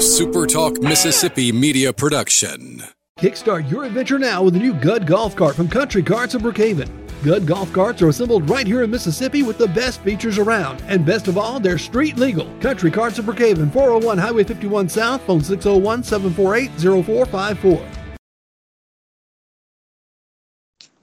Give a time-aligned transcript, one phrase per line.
[0.00, 2.82] SuperTalk Mississippi media production.
[3.18, 6.88] Kickstart your adventure now with a new Gud golf cart from Country Carts of Brookhaven.
[7.22, 10.82] Gud golf carts are assembled right here in Mississippi with the best features around.
[10.86, 12.50] And best of all, they're street legal.
[12.60, 16.70] Country Carts of Brookhaven, 401 Highway 51 South, phone 601 748
[17.04, 17.86] 0454.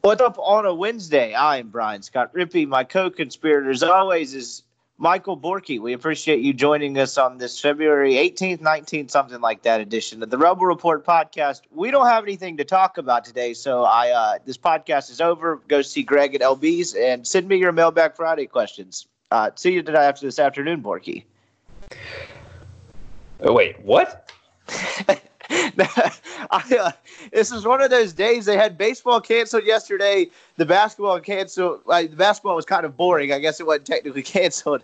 [0.02, 1.36] What's up on a Wednesday?
[1.36, 2.68] I'm Brian Scott Rippey.
[2.68, 4.64] My co-conspirator, as always, is
[5.00, 5.80] Michael Borky.
[5.80, 10.32] We appreciate you joining us on this February 18th, 19th, something like that edition of
[10.32, 11.62] the Rebel Report podcast.
[11.72, 15.62] We don't have anything to talk about today, so I uh, this podcast is over.
[15.68, 19.08] Go see Greg at LB's and send me your Mailbag Friday questions.
[19.30, 21.26] Uh, see you today after this afternoon, Borky.
[23.42, 24.32] Oh, wait, what?
[26.50, 26.92] I, uh,
[27.32, 30.28] this is one of those days they had baseball canceled yesterday.
[30.56, 31.82] The basketball canceled.
[31.86, 33.32] Like the basketball was kind of boring.
[33.32, 34.84] I guess it wasn't technically canceled.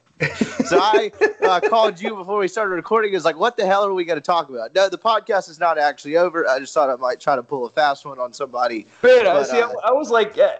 [0.66, 1.11] so I
[1.41, 3.16] uh, called you before we started recording.
[3.16, 4.75] It's like, what the hell are we going to talk about?
[4.75, 6.47] No, the podcast is not actually over.
[6.47, 8.85] I just thought I might try to pull a fast one on somebody.
[9.02, 10.52] Man, but, see, uh, I, I was like, uh,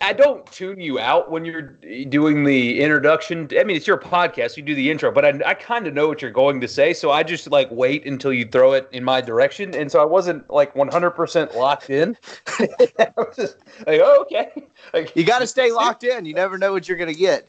[0.00, 1.62] I don't tune you out when you're
[2.08, 3.48] doing the introduction.
[3.58, 4.56] I mean, it's your podcast.
[4.56, 6.92] You do the intro, but I, I kind of know what you're going to say.
[6.92, 9.74] So I just like wait until you throw it in my direction.
[9.74, 12.16] And so I wasn't like 100% locked in.
[12.58, 13.56] I was just
[13.86, 14.52] like, oh, okay.
[14.92, 16.26] Like, you got to stay locked in.
[16.26, 17.48] You never know what you're going to get.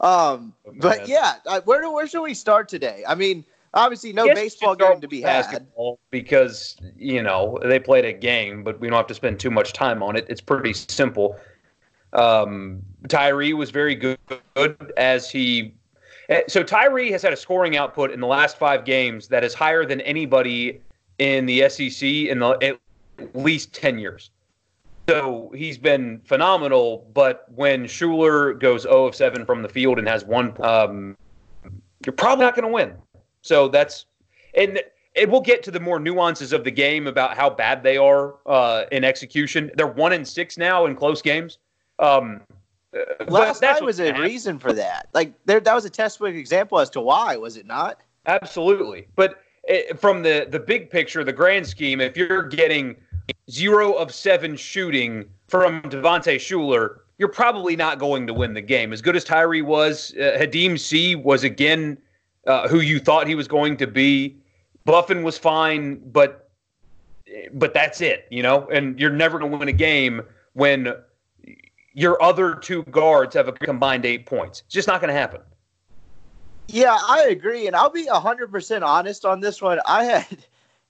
[0.00, 3.04] Um, oh, but yeah, where, do, where should we start today?
[3.06, 5.66] I mean, obviously no baseball game to be had
[6.10, 9.72] because you know they played a game but we don't have to spend too much
[9.72, 11.38] time on it it's pretty simple
[12.12, 14.18] um, Tyree was very good,
[14.96, 15.74] as he.
[16.28, 19.54] Eh, so Tyree has had a scoring output in the last five games that is
[19.54, 20.80] higher than anybody
[21.18, 24.30] in the SEC in the at least ten years.
[25.08, 27.06] So he's been phenomenal.
[27.12, 31.16] But when Shuler goes 0 of 7 from the field and has one, um,
[32.06, 32.94] you're probably not going to win.
[33.42, 34.06] So that's
[34.54, 34.80] and
[35.14, 38.36] and we'll get to the more nuances of the game about how bad they are
[38.46, 39.70] uh, in execution.
[39.74, 41.58] They're one and six now in close games.
[41.98, 42.40] Um,
[43.26, 45.08] Last night was a reason for that.
[45.14, 48.00] Like there, that was a textbook example as to why, was it not?
[48.26, 49.06] Absolutely.
[49.16, 52.96] But it, from the the big picture, the grand scheme, if you're getting
[53.50, 58.92] zero of seven shooting from Devontae Shuler, you're probably not going to win the game.
[58.92, 61.96] As good as Tyree was, uh, Khadim Sy was again
[62.46, 64.36] uh, who you thought he was going to be.
[64.84, 66.50] Buffen was fine, but
[67.54, 68.68] but that's it, you know.
[68.70, 70.22] And you're never going to win a game
[70.52, 70.92] when
[71.94, 74.62] your other two guards have a combined eight points.
[74.66, 75.40] It's just not going to happen.
[76.68, 77.66] Yeah, I agree.
[77.66, 79.80] And I'll be 100% honest on this one.
[79.86, 80.46] I had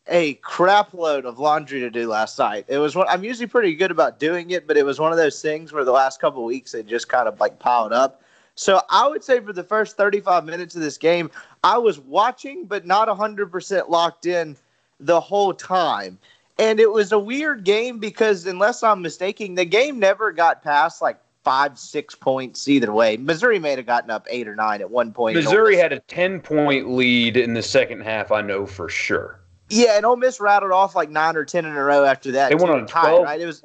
[0.09, 2.65] a crap load of laundry to do last night.
[2.69, 5.19] It was one, I'm usually pretty good about doing it, but it was one of
[5.19, 8.23] those things where the last couple weeks it just kind of like piled up.
[8.55, 11.31] So I would say for the first 35 minutes of this game,
[11.65, 14.57] I was watching, but not 100% locked in
[15.01, 16.19] the whole time.
[16.59, 21.01] And it was a weird game because, unless I'm mistaken, the game never got past
[21.01, 23.17] like five, six points either way.
[23.17, 25.37] Missouri may have gotten up eight or nine at one point.
[25.37, 29.41] Missouri had a 10 point lead in the second half, I know for sure.
[29.69, 32.51] Yeah, and Ole Miss rattled off like nine or 10 in a row after that.
[32.51, 33.41] They went on a 12 right?
[33.41, 33.63] It was,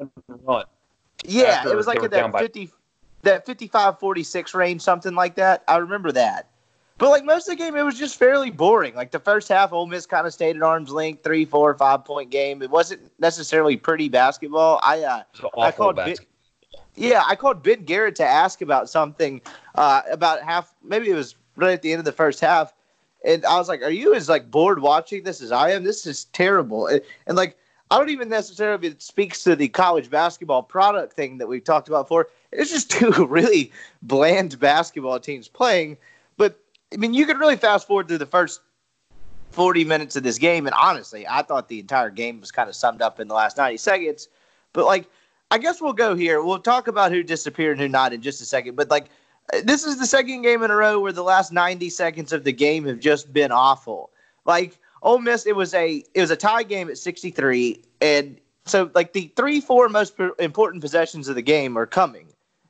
[1.25, 2.69] yeah, it was like at that 50,
[3.23, 5.63] that 55 46 range, something like that.
[5.67, 6.47] I remember that.
[6.97, 8.95] But like most of the game, it was just fairly boring.
[8.95, 12.03] Like the first half, Ole Miss kind of stayed at arm's length, three, four, five
[12.03, 12.61] point game.
[12.63, 14.79] It wasn't necessarily pretty basketball.
[14.81, 15.23] I uh,
[15.59, 16.15] I called ben,
[16.95, 19.41] yeah, I called Ben Garrett to ask about something
[19.75, 22.73] uh, about half, maybe it was right at the end of the first half,
[23.23, 25.83] and I was like, "Are you as like bored watching this as I am?
[25.83, 27.55] This is terrible." And, and like,
[27.91, 31.87] I don't even necessarily it speaks to the college basketball product thing that we've talked
[31.87, 32.29] about before.
[32.51, 33.71] It's just two really
[34.01, 35.97] bland basketball teams playing
[36.93, 38.61] I mean, you could really fast forward through the first
[39.51, 42.75] 40 minutes of this game, and honestly, I thought the entire game was kind of
[42.75, 44.27] summed up in the last 90 seconds.
[44.73, 45.09] But, like,
[45.51, 46.41] I guess we'll go here.
[46.41, 48.75] We'll talk about who disappeared and who not in just a second.
[48.75, 49.09] But, like,
[49.63, 52.51] this is the second game in a row where the last 90 seconds of the
[52.51, 54.11] game have just been awful.
[54.45, 58.89] Like, Ole Miss, it was a it was a tie game at 63, and so
[58.93, 62.27] like the three, four most important possessions of the game are coming.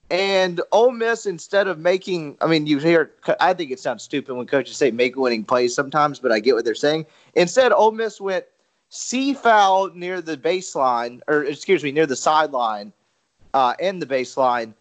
[0.09, 3.11] And Ole Miss, instead of making, I mean, you hear,
[3.41, 6.55] I think it sounds stupid when coaches say make winning plays sometimes, but I get
[6.55, 7.05] what they're saying.
[7.35, 8.45] Instead, Ole Miss went
[8.89, 12.93] C foul near the baseline, or excuse me, near the sideline
[13.53, 14.73] uh, and the baseline.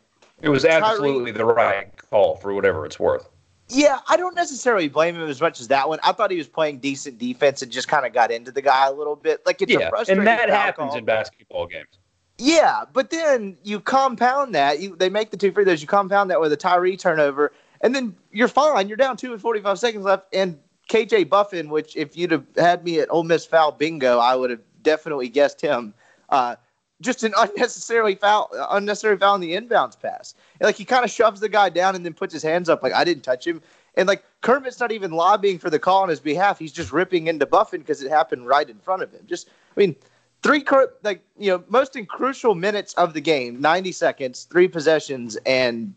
[0.42, 3.28] It was absolutely Tyree, the right call for whatever it's worth.
[3.68, 5.98] Yeah, I don't necessarily blame him as much as that one.
[6.04, 8.86] I thought he was playing decent defense and just kind of got into the guy
[8.86, 9.44] a little bit.
[9.44, 10.98] Like it's yeah, a frustrating and that happens call.
[10.98, 11.98] in basketball games.
[12.38, 14.80] Yeah, but then you compound that.
[14.80, 15.80] You they make the two free throws.
[15.80, 18.88] You compound that with a Tyree turnover, and then you're fine.
[18.88, 20.58] You're down two forty five seconds left, and
[20.90, 24.50] KJ Buffen, which if you'd have had me at Ole Miss foul bingo, I would
[24.50, 25.94] have definitely guessed him.
[26.28, 26.56] Uh,
[27.00, 30.34] just an unnecessarily foul, unnecessary foul in the inbounds pass.
[30.60, 32.82] And, like he kind of shoves the guy down and then puts his hands up
[32.82, 33.62] like I didn't touch him.
[33.96, 36.58] And like Kermit's not even lobbying for the call on his behalf.
[36.58, 39.22] He's just ripping into Buffen because it happened right in front of him.
[39.26, 39.96] Just, I mean,
[40.42, 40.64] three
[41.02, 45.94] like you know most in crucial minutes of the game, ninety seconds, three possessions, and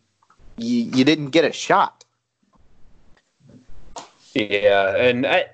[0.57, 2.03] you, you didn't get a shot.
[4.33, 5.45] Yeah, and I,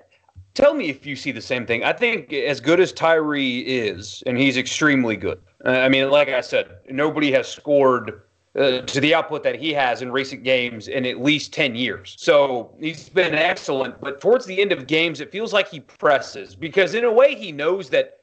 [0.53, 1.83] tell me if you see the same thing.
[1.83, 5.39] I think as good as Tyree is, and he's extremely good.
[5.63, 8.21] I mean, like I said, nobody has scored
[8.55, 12.15] uh, to the output that he has in recent games in at least 10 years.
[12.17, 13.99] So he's been excellent.
[13.99, 17.35] But towards the end of games, it feels like he presses because, in a way,
[17.35, 18.19] he knows that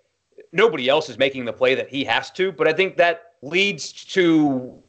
[0.53, 2.53] nobody else is making the play that he has to.
[2.53, 4.83] But I think that leads to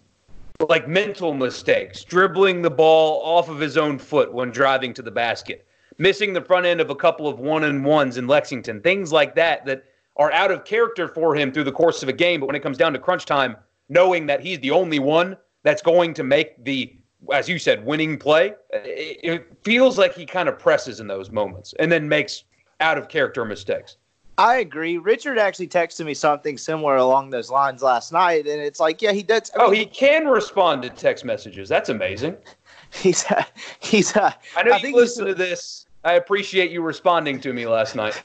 [0.70, 5.12] like mental mistakes, dribbling the ball off of his own foot when driving to the
[5.12, 5.66] basket,
[5.98, 9.36] missing the front end of a couple of one and ones in Lexington, things like
[9.36, 9.84] that that
[10.18, 12.40] are out of character for him through the course of a game.
[12.40, 13.56] But when it comes down to crunch time,
[13.90, 16.96] knowing that he's the only one that's going to make the,
[17.34, 21.74] as you said, winning play, it feels like he kind of presses in those moments
[21.80, 22.44] and then makes
[22.80, 23.98] out of character mistakes.
[24.38, 24.98] I agree.
[24.98, 29.12] Richard actually texted me something similar along those lines last night, and it's like, yeah,
[29.12, 29.52] he does.
[29.56, 31.70] Oh, he can respond to text messages.
[31.70, 32.38] That's amazing.
[32.92, 33.44] He's uh,
[33.80, 34.16] he's.
[34.16, 35.88] Uh, I know I you listen to this.
[36.04, 38.22] I appreciate you responding to me last night.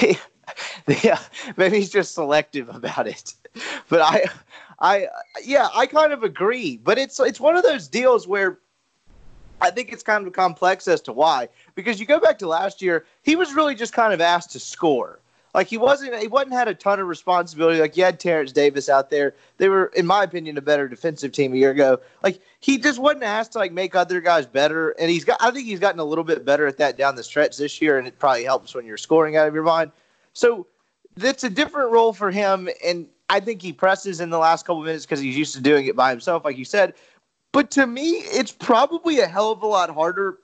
[1.02, 1.18] yeah,
[1.58, 3.34] maybe he's just selective about it,
[3.90, 4.24] but I,
[4.78, 5.08] I,
[5.44, 6.78] yeah, I kind of agree.
[6.78, 8.58] But it's it's one of those deals where
[9.60, 11.50] I think it's kind of complex as to why.
[11.74, 14.58] Because you go back to last year, he was really just kind of asked to
[14.58, 15.18] score.
[15.54, 17.80] Like he wasn't he wasn't had a ton of responsibility.
[17.80, 19.34] Like you had Terence Davis out there.
[19.56, 22.00] They were, in my opinion, a better defensive team a year ago.
[22.22, 24.90] Like he just wasn't asked to like make other guys better.
[24.90, 27.24] And he's got I think he's gotten a little bit better at that down the
[27.24, 29.90] stretch this year, and it probably helps when you're scoring out of your mind.
[30.32, 30.66] So
[31.16, 32.68] that's a different role for him.
[32.84, 35.86] And I think he presses in the last couple minutes because he's used to doing
[35.86, 36.94] it by himself, like you said.
[37.52, 40.38] But to me, it's probably a hell of a lot harder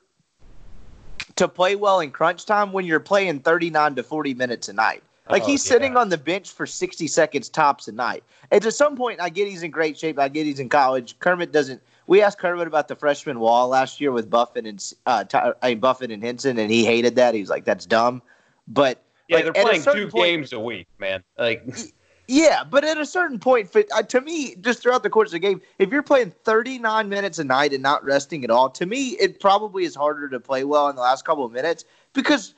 [1.36, 5.02] to play well in crunch time when you're playing 39 to 40 minutes a night.
[5.28, 5.72] Like oh, he's yeah.
[5.72, 8.22] sitting on the bench for 60 seconds tops a night.
[8.50, 10.18] And to some point, I get he's in great shape.
[10.18, 11.18] I get he's in college.
[11.18, 11.82] Kermit doesn't.
[12.06, 15.70] We asked Kermit about the freshman wall last year with Buffen and uh, Ty, I
[15.70, 17.34] mean, Buffen and Hinson, and he hated that.
[17.34, 18.22] He was like, "That's dumb."
[18.68, 21.24] But yeah, like, they're playing two point, games a week, man.
[21.36, 21.66] Like
[22.28, 25.38] Yeah, but at a certain point, uh, to me, just throughout the course of the
[25.38, 29.10] game, if you're playing 39 minutes a night and not resting at all, to me,
[29.10, 31.84] it probably is harder to play well in the last couple of minutes
[32.14, 32.54] because,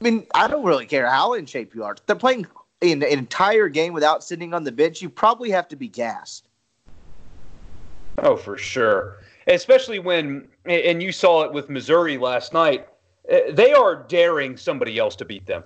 [0.00, 1.96] I mean, I don't really care how in shape you are.
[2.06, 2.46] They're playing
[2.82, 5.00] an, entire game without sitting on the bench.
[5.00, 6.48] You probably have to be gassed.
[8.18, 9.18] Oh, for sure.
[9.46, 12.88] Especially when, and you saw it with Missouri last night,
[13.28, 15.62] eh, they are daring somebody else to beat them.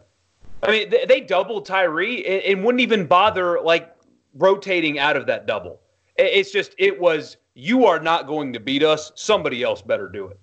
[0.62, 3.94] I mean, they, they doubled Tyree and, and, wouldn't even bother like
[4.34, 5.80] rotating out of that double.
[6.16, 9.12] It's just it was you are not going to beat us.
[9.14, 10.38] Somebody else better do it.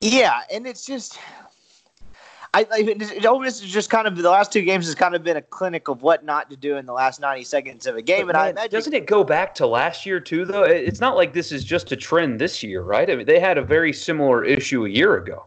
[0.00, 1.18] Yeah, and it's just.
[2.54, 5.38] I, I Ole is just kind of the last two games has kind of been
[5.38, 8.26] a clinic of what not to do in the last ninety seconds of a game.
[8.26, 10.44] But and man, I imagine, doesn't it go back to last year too?
[10.44, 13.08] Though it's not like this is just a trend this year, right?
[13.08, 15.46] I mean, they had a very similar issue a year ago.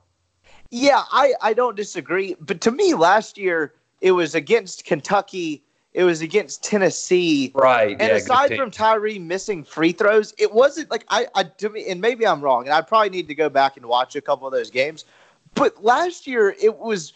[0.77, 2.35] Yeah, I, I don't disagree.
[2.41, 5.63] But to me, last year, it was against Kentucky.
[5.93, 7.53] It was against Tennessee.
[7.55, 7.91] Right.
[7.91, 11.89] And yeah, aside from Tyree missing free throws, it wasn't like I, I to me,
[11.89, 14.47] and maybe I'm wrong, and I probably need to go back and watch a couple
[14.47, 15.05] of those games.
[15.53, 17.13] But last year, it was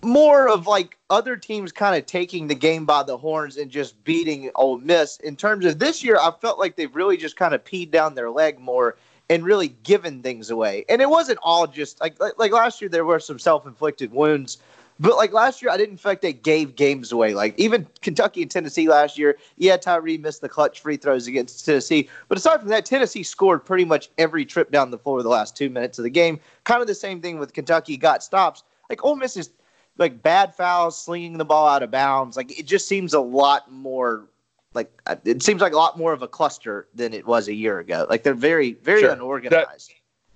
[0.00, 4.02] more of like other teams kind of taking the game by the horns and just
[4.02, 5.18] beating Ole Miss.
[5.18, 8.14] In terms of this year, I felt like they've really just kind of peed down
[8.14, 8.96] their leg more
[9.30, 10.84] and really given things away.
[10.88, 14.58] And it wasn't all just like like, like last year there were some self-inflicted wounds,
[14.98, 17.34] but like last year I didn't feel like they gave games away.
[17.34, 21.64] Like even Kentucky and Tennessee last year, yeah, Tyree missed the clutch free throws against
[21.64, 25.28] Tennessee, but aside from that, Tennessee scored pretty much every trip down the floor the
[25.28, 26.40] last two minutes of the game.
[26.64, 28.62] Kind of the same thing with Kentucky got stops.
[28.88, 29.50] Like Ole Miss is
[29.98, 32.36] like bad fouls, slinging the ball out of bounds.
[32.36, 34.26] Like it just seems a lot more
[34.74, 37.54] like uh, it seems like a lot more of a cluster than it was a
[37.54, 38.06] year ago.
[38.08, 39.12] Like they're very very sure.
[39.12, 39.90] unorganized.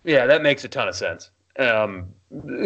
[0.05, 1.31] That, yeah, that makes a ton of sense.
[1.59, 2.07] Um,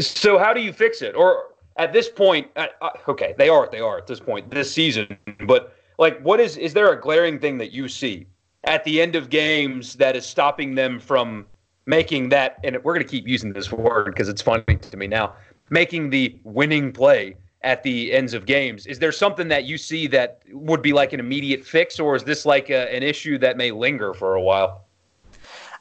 [0.01, 1.15] so how do you fix it?
[1.15, 4.73] Or at this point, uh, uh, okay, they are they are at this point this
[4.73, 5.17] season.
[5.47, 8.27] But like, what is is there a glaring thing that you see
[8.65, 11.47] at the end of games that is stopping them from
[11.87, 12.59] making that?
[12.65, 15.35] And we're going to keep using this word because it's funny to me now.
[15.69, 17.35] Making the winning play
[17.67, 18.87] at the ends of games.
[18.87, 22.23] Is there something that you see that would be like an immediate fix, or is
[22.23, 24.85] this like a, an issue that may linger for a while?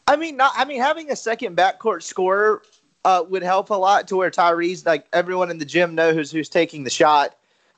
[0.08, 2.63] I mean, not, I mean, having a second backcourt scorer
[3.06, 6.32] uh, would help a lot to where Tyrese, like everyone in the gym, knows who's
[6.32, 7.36] who's taking the shot,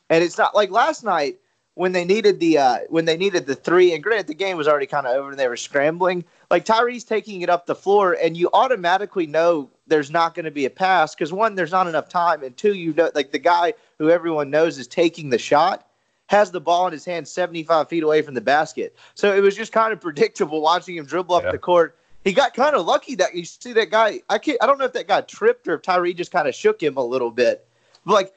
[0.10, 1.38] and it's not like last night
[1.74, 3.94] when they needed the uh, when they needed the three.
[3.94, 6.24] And granted, the game was already kind of over and they were scrambling.
[6.50, 10.52] Like Tyrese taking it up the floor, and you automatically know there's not going to
[10.52, 13.40] be a pass because one, there's not enough time, and two, you know, like the
[13.40, 15.88] guy who everyone knows is taking the shot
[16.28, 18.98] has the ball in his hand 75 feet away from the basket.
[19.16, 21.52] So it was just kind of predictable watching him dribble up yeah.
[21.52, 24.20] the court he got kind of lucky that you see that guy.
[24.30, 24.58] I can't.
[24.62, 26.98] I don't know if that guy tripped or if Tyree just kind of shook him
[26.98, 27.66] a little bit.
[28.06, 28.34] But like,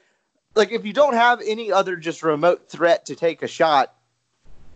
[0.55, 3.93] like if you don't have any other just remote threat to take a shot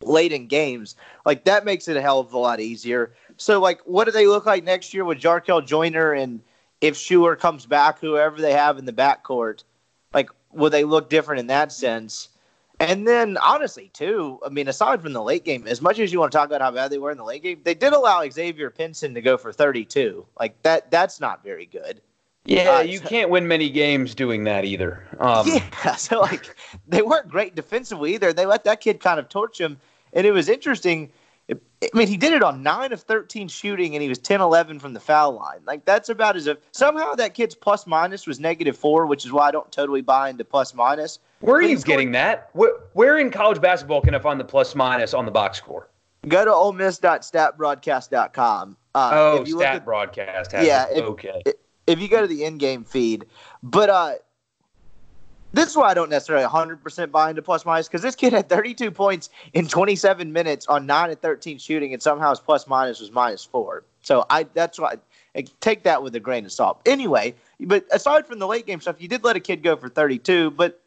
[0.01, 3.13] late in games, like that makes it a hell of a lot easier.
[3.37, 6.41] So like, what do they look like next year with Jarkel Joiner and
[6.81, 9.63] if Shuler comes back, whoever they have in the backcourt,
[10.13, 12.29] like will they look different in that sense?
[12.79, 16.19] And then, honestly, too, I mean, aside from the late game, as much as you
[16.19, 18.27] want to talk about how bad they were in the late game, they did allow
[18.29, 20.25] Xavier Pinson to go for 32.
[20.39, 22.01] Like that, that's not very good.
[22.45, 25.03] Yeah, uh, you can't win many games doing that either.
[25.19, 26.55] Um, yeah, so like
[26.87, 28.33] they weren't great defensively either.
[28.33, 29.77] They let that kid kind of torch him,
[30.13, 31.11] and it was interesting
[31.83, 34.79] I mean, he did it on 9 of 13 shooting and he was 10 11
[34.79, 35.59] from the foul line.
[35.65, 39.31] Like, that's about as if somehow that kid's plus minus was negative four, which is
[39.31, 41.19] why I don't totally buy into plus minus.
[41.41, 42.49] Where are you getting that?
[42.53, 45.89] Where, where in college basketball can I find the plus minus on the box score?
[46.27, 48.77] Go to olemiss.statbroadcast.com.
[48.95, 50.53] Uh, oh, if you stat at, broadcast.
[50.53, 50.87] yeah.
[50.89, 51.43] If, okay.
[51.85, 53.25] If you go to the in game feed,
[53.61, 54.13] but uh,
[55.55, 58.49] this is why I don't necessarily 100% buy into plus minus because this kid had
[58.49, 62.99] 32 points in 27 minutes on 9 and 13 shooting, and somehow his plus minus
[62.99, 63.83] was minus four.
[64.01, 64.95] So I that's why
[65.35, 66.81] I take that with a grain of salt.
[66.85, 69.89] Anyway, but aside from the late game stuff, you did let a kid go for
[69.89, 70.51] 32.
[70.51, 70.81] But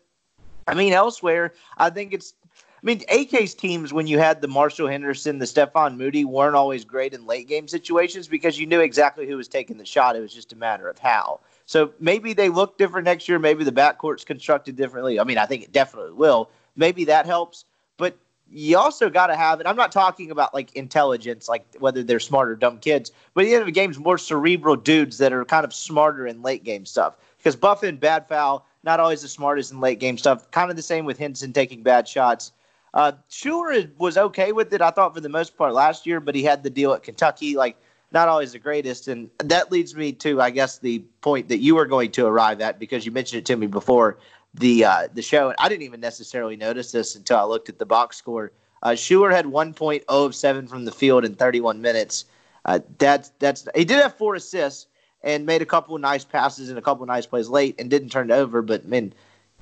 [0.67, 2.35] I mean, elsewhere, I think it's.
[2.51, 6.85] I mean, AK's teams, when you had the Marshall Henderson, the Stefan Moody, weren't always
[6.85, 10.15] great in late game situations because you knew exactly who was taking the shot.
[10.15, 11.41] It was just a matter of how.
[11.69, 13.39] So maybe they look different next year.
[13.39, 15.21] Maybe the backcourt's constructed differently.
[15.21, 16.49] I mean, I think it definitely will.
[16.77, 17.67] Maybe that helps.
[17.99, 18.17] But
[18.51, 19.67] you also got to have it.
[19.67, 23.49] I'm not talking about like intelligence, like whether they're smart or dumb kids, but at
[23.49, 26.65] the end of the game, more cerebral dudes that are kind of smarter in late
[26.65, 27.17] game stuff.
[27.37, 30.51] Because Buffen, bad foul, not always the smartest in late game stuff.
[30.51, 32.53] Kind of the same with Hinson taking bad shots.
[32.95, 36.35] Uh, Shuler was okay with it, I thought, for the most part last year, but
[36.35, 37.57] he had the deal at Kentucky.
[37.57, 37.77] Like,
[38.13, 39.09] not always the greatest.
[39.09, 42.61] And that leads me to, I guess, the point that you were going to arrive
[42.61, 44.19] at because you mentioned it to me before
[44.55, 45.49] the uh, the show.
[45.49, 48.53] And I didn't even necessarily notice this until I looked at the box score.
[48.83, 52.25] Uh, Shuler had 1.0 of 7 from the field in 31 minutes.
[52.65, 54.87] Uh, that's that's he did have four assists
[55.23, 57.91] and made a couple of nice passes and a couple of nice plays late and
[57.91, 58.63] didn't turn it over.
[58.63, 59.13] But man,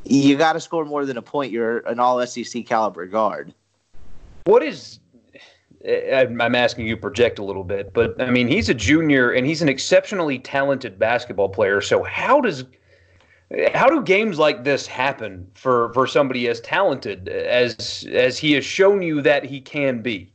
[0.05, 1.53] you got to score more than a point.
[1.53, 3.55] You're an All SEC caliber guard.
[4.45, 5.01] What is
[5.87, 9.63] I'm asking you project a little bit, but I mean he's a junior and he's
[9.63, 11.81] an exceptionally talented basketball player.
[11.81, 12.65] So how does
[13.73, 18.65] how do games like this happen for for somebody as talented as as he has
[18.65, 20.33] shown you that he can be?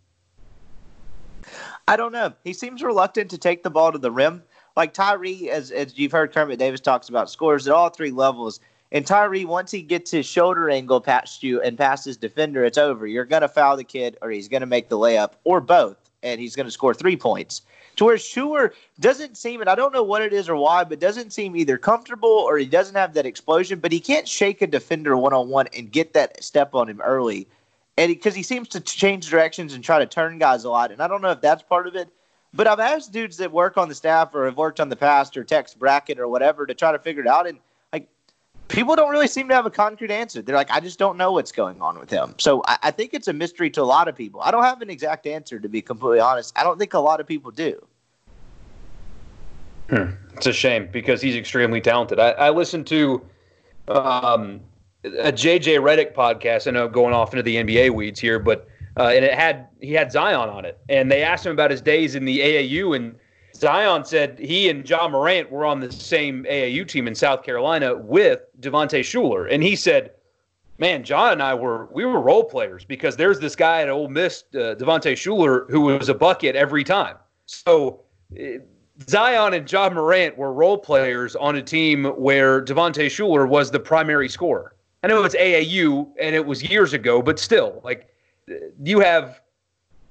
[1.88, 2.34] I don't know.
[2.46, 4.44] He seems reluctant to take the ball to the rim.
[4.78, 8.62] Like Tyree, as as you've heard Kermit Davis talks about scores at all three levels.
[8.92, 12.78] And Tyree, once he gets his shoulder angle past you and past his defender, it's
[12.78, 13.08] over.
[13.08, 15.98] You're going to foul the kid, or he's going to make the layup, or both,
[16.24, 17.62] and he's going to score three points.
[17.98, 21.00] To where Shuler doesn't seem, and I don't know what it is or why, but
[21.00, 24.68] doesn't seem either comfortable or he doesn't have that explosion, but he can't shake a
[24.68, 27.48] defender one on one and get that step on him early.
[27.98, 30.92] And because he, he seems to change directions and try to turn guys a lot.
[30.92, 32.10] And I don't know if that's part of it.
[32.54, 35.38] But I've asked dudes that work on the staff or have worked on the past
[35.38, 37.48] or text bracket or whatever to try to figure it out.
[37.48, 37.60] And
[38.72, 40.42] people don't really seem to have a concrete answer.
[40.42, 42.36] They're like, I just don't know what's going on with him.
[42.38, 44.42] So I, I, think it's a mystery to a lot of people.
[44.42, 46.58] I don't have an exact answer, to be completely honest.
[46.58, 47.86] I don't think a lot of people do.
[49.90, 50.12] Hmm.
[50.36, 52.20] It's a shame because he's extremely talented.
[52.20, 53.22] I, I listened to
[53.90, 54.62] um,
[55.04, 56.68] a JJ Redick podcast.
[56.68, 59.94] I know going off into the NBA weeds here, but uh, and it had he
[59.94, 63.16] had Zion on it, and they asked him about his days in the AAU and
[63.62, 67.96] Zion said he and Ja Morant were on the same AAU team in South Carolina
[67.96, 70.12] with Devontae Shuler, and he said,
[70.80, 74.08] "Man, Ja and I were we were role players because there's this guy at Ole
[74.08, 77.18] Miss, uh, Devontae Shuler, who was a bucket every time.
[77.46, 78.02] So."
[78.38, 78.60] Uh,
[79.10, 83.80] Zion and Ja Morant were role players on a team where Devontae Shuler was the
[83.80, 84.76] primary scorer.
[85.02, 88.14] I know it's AAU and it was years ago, but still, like
[88.84, 89.42] you have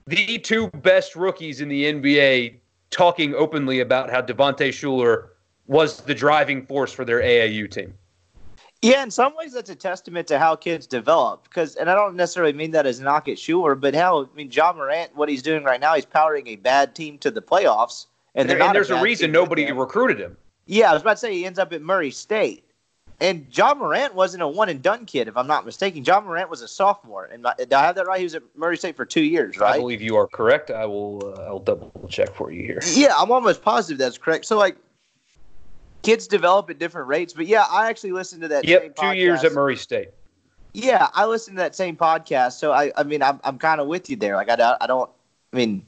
[0.08, 2.59] the two best rookies in the NBA
[2.90, 5.28] talking openly about how Devontae Shuler
[5.66, 7.94] was the driving force for their AAU team.
[8.82, 11.44] Yeah, in some ways that's a testament to how kids develop.
[11.44, 14.36] Because, and I don't necessarily mean that as a knock at Shuler, but how I
[14.36, 17.42] mean Ja Morant, what he's doing right now, he's powering a bad team to the
[17.42, 20.36] playoffs, and, and, and there's a, a reason nobody recruited him.
[20.66, 22.64] Yeah, I was about to say he ends up at Murray State.
[23.20, 26.02] And Ja Morant wasn't a one and done kid, if I'm not mistaken.
[26.02, 28.18] Ja Morant was a sophomore, and did I have that right?
[28.18, 29.74] He was at Murray State for two years, right?
[29.74, 30.70] I believe you are correct.
[30.70, 31.34] I will.
[31.36, 32.80] Uh, I'll double check for you here.
[32.94, 34.46] Yeah, I'm almost positive that's correct.
[34.46, 34.76] So like,
[36.02, 38.64] kids develop at different rates, but yeah, I actually listened to that.
[38.64, 40.08] Yep, two years at Murray State.
[40.72, 43.86] Yeah, I listened to that same podcast, so I, I mean, I'm, I'm kind of
[43.86, 44.36] with you there.
[44.36, 45.10] Like, I, I don't,
[45.52, 45.84] I mean,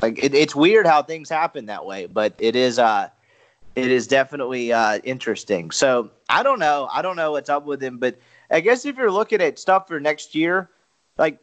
[0.00, 3.10] like it, it's weird how things happen that way, but it is, uh,
[3.74, 5.70] it is definitely uh, interesting.
[5.70, 6.88] So I don't know.
[6.92, 8.18] I don't know what's up with him, but
[8.50, 10.70] I guess if you're looking at stuff for next year,
[11.16, 11.38] like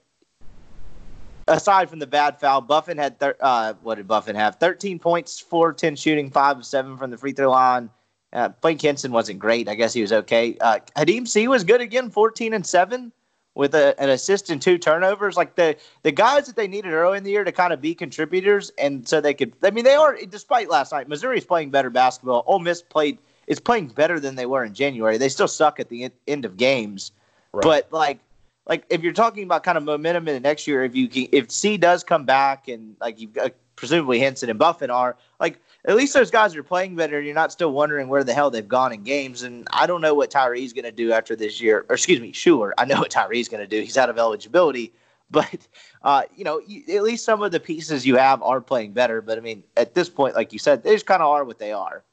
[1.47, 4.55] aside from the bad foul, Buffen had thir- uh, what did Buffen have?
[4.55, 7.89] 13 points, four ten shooting, five of seven from the free throw line.
[8.31, 9.67] Uh, Blake Hinson wasn't great.
[9.67, 10.55] I guess he was okay.
[10.61, 13.11] Uh, Khadim Sy was good again, 14 and seven
[13.59, 15.35] with a, an assist and two turnovers.
[15.35, 17.93] Like the the guys that they needed early in the year to kind of be
[17.93, 19.53] contributors, and so they could.
[19.61, 20.17] I mean, they are.
[20.29, 22.43] Despite last night, Missouri's playing better basketball.
[22.47, 25.17] Ole Miss played is playing better than they were in January.
[25.17, 27.11] They still suck at the end of games,
[27.51, 27.61] right.
[27.61, 28.19] but like
[28.65, 31.51] like if you're talking about kind of momentum in the next year, if you if
[31.51, 35.95] Sy does come back and like you've got presumably Hinson and Buffen are like at
[35.95, 37.21] least those guys are playing better.
[37.21, 39.43] You're not still wondering where the hell they've gone in games.
[39.43, 41.85] And I don't know what Tyree's going to do after this year.
[41.89, 43.81] Or excuse me, sure, I know what Tyree's going to do.
[43.81, 44.93] He's out of eligibility.
[45.31, 45.67] But
[46.01, 46.59] uh, you know,
[46.91, 49.21] at least some of the pieces you have are playing better.
[49.21, 51.59] But I mean, at this point, like you said, they just kind of are what
[51.59, 52.03] they are.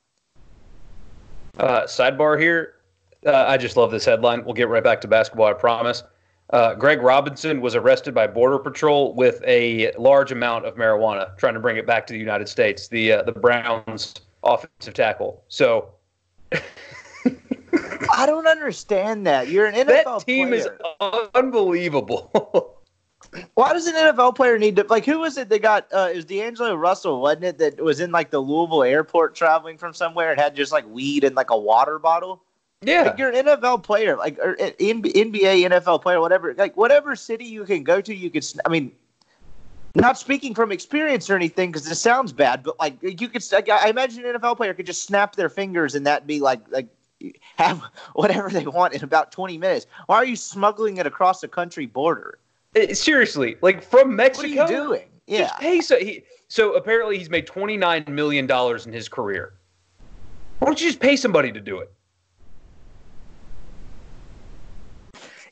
[1.58, 2.74] Uh, sidebar here.
[3.24, 4.44] Uh, I just love this headline.
[4.44, 5.46] We'll get right back to basketball.
[5.46, 6.02] I promise.
[6.50, 11.54] Uh, Greg Robinson was arrested by Border Patrol with a large amount of marijuana, trying
[11.54, 12.86] to bring it back to the United States.
[12.88, 15.42] The uh, the Browns offensive tackle.
[15.48, 15.90] So.
[18.12, 19.48] I don't understand that.
[19.48, 20.78] You're an NFL That team player.
[21.00, 22.30] is unbelievable.
[23.54, 25.04] Why does an NFL player need to like?
[25.04, 25.92] Who was it that got?
[25.92, 27.58] Uh, it was D'Angelo Russell, wasn't it?
[27.58, 31.24] That was in like the Louisville airport traveling from somewhere and had just like weed
[31.24, 32.42] in like a water bottle.
[32.86, 36.54] Yeah, like you're an NFL player, like or NBA, NFL player, whatever.
[36.54, 38.46] Like whatever city you can go to, you could.
[38.64, 38.92] I mean,
[39.96, 43.42] not speaking from experience or anything, because this sounds bad, but like you could.
[43.50, 46.60] Like, I imagine an NFL player could just snap their fingers and that be like
[46.70, 46.86] like
[47.56, 47.82] have
[48.14, 49.86] whatever they want in about 20 minutes.
[50.06, 52.38] Why are you smuggling it across the country border?
[52.74, 54.62] It, eh, seriously, like from Mexico.
[54.62, 55.08] What are you doing?
[55.26, 55.50] Yeah.
[55.58, 59.54] Pay so, he, so apparently he's made $29 million in his career.
[60.60, 61.92] Why don't you just pay somebody to do it?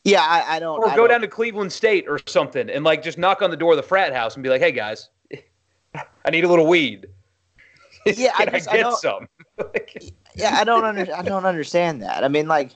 [0.04, 0.78] Yeah, I, I don't.
[0.80, 1.10] Or I go don't.
[1.10, 3.82] down to Cleveland State or something and like just knock on the door of the
[3.82, 5.08] frat house and be like, "Hey guys,
[6.24, 7.06] I need a little weed.
[8.06, 9.28] Yeah, Can I, just, I get I some?"
[10.36, 12.22] yeah, I don't under, I don't understand that.
[12.22, 12.72] I mean, like,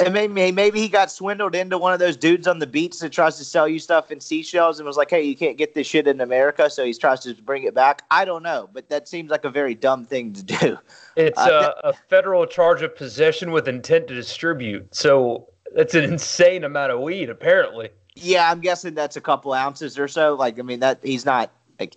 [0.00, 3.12] and maybe maybe he got swindled into one of those dudes on the beach that
[3.12, 5.86] tries to sell you stuff in seashells and was like, "Hey, you can't get this
[5.86, 8.02] shit in America," so he tries to bring it back.
[8.10, 10.78] I don't know, but that seems like a very dumb thing to do.
[11.14, 14.92] It's uh, a, a federal charge of possession with intent to distribute.
[14.92, 17.90] So that's an insane amount of weed, apparently.
[18.14, 20.34] Yeah, I'm guessing that's a couple ounces or so.
[20.34, 21.96] Like, I mean, that he's not like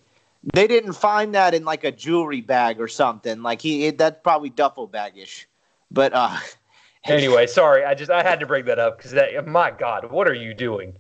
[0.54, 3.42] they didn't find that in like a jewelry bag or something.
[3.42, 5.46] Like he, that's probably duffel baggish.
[5.92, 6.38] But uh,
[7.06, 10.28] anyway, sorry, I just I had to bring that up because that my God, what
[10.28, 10.94] are you doing?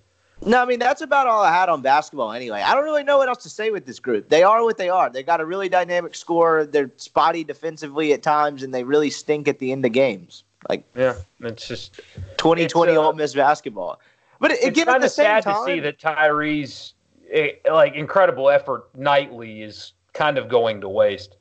[0.45, 2.31] No, I mean that's about all I had on basketball.
[2.31, 4.29] Anyway, I don't really know what else to say with this group.
[4.29, 5.09] They are what they are.
[5.09, 6.65] They got a really dynamic score.
[6.65, 10.45] They're spotty defensively at times, and they really stink at the end of games.
[10.67, 12.01] Like yeah, it's just
[12.37, 13.99] 2020 uh, Ole Miss basketball.
[14.39, 16.93] But it, it's kind of sad time, to see that Tyree's
[17.31, 21.37] eh, like incredible effort nightly is kind of going to waste.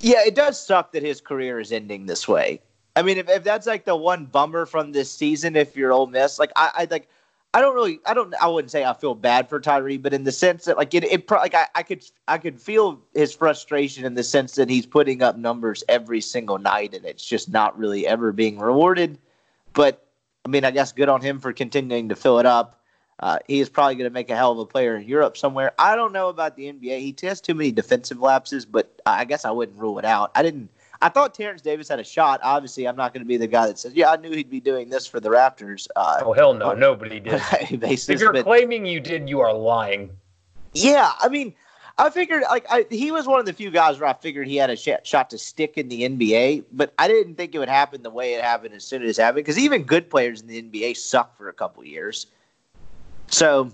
[0.00, 2.60] Yeah, it does suck that his career is ending this way.
[2.94, 6.06] I mean, if, if that's like the one bummer from this season, if you're Ole
[6.06, 7.08] Miss, like I, I like
[7.54, 10.24] I don't really, I don't, I wouldn't say I feel bad for Tyree, but in
[10.24, 14.04] the sense that like it, it like I, I could, I could feel his frustration
[14.04, 17.78] in the sense that he's putting up numbers every single night and it's just not
[17.78, 19.18] really ever being rewarded.
[19.72, 20.06] But
[20.44, 22.78] I mean, I guess good on him for continuing to fill it up.
[23.20, 25.72] Uh, he is probably going to make a hell of a player in Europe somewhere.
[25.78, 27.00] I don't know about the NBA.
[27.00, 30.30] He has too many defensive lapses, but I guess I wouldn't rule it out.
[30.34, 30.70] I didn't.
[31.00, 32.40] I thought Terence Davis had a shot.
[32.42, 34.60] Obviously, I'm not going to be the guy that says, "Yeah, I knew he'd be
[34.60, 37.40] doing this for the Raptors." Uh, oh hell no, nobody did.
[37.78, 40.10] basis, if you're but, claiming you did, you are lying.
[40.74, 41.54] Yeah, I mean,
[41.98, 44.56] I figured like I, he was one of the few guys where I figured he
[44.56, 47.68] had a sh- shot to stick in the NBA, but I didn't think it would
[47.68, 49.44] happen the way it happened as soon as it happened.
[49.44, 52.26] Because even good players in the NBA suck for a couple years.
[53.28, 53.70] So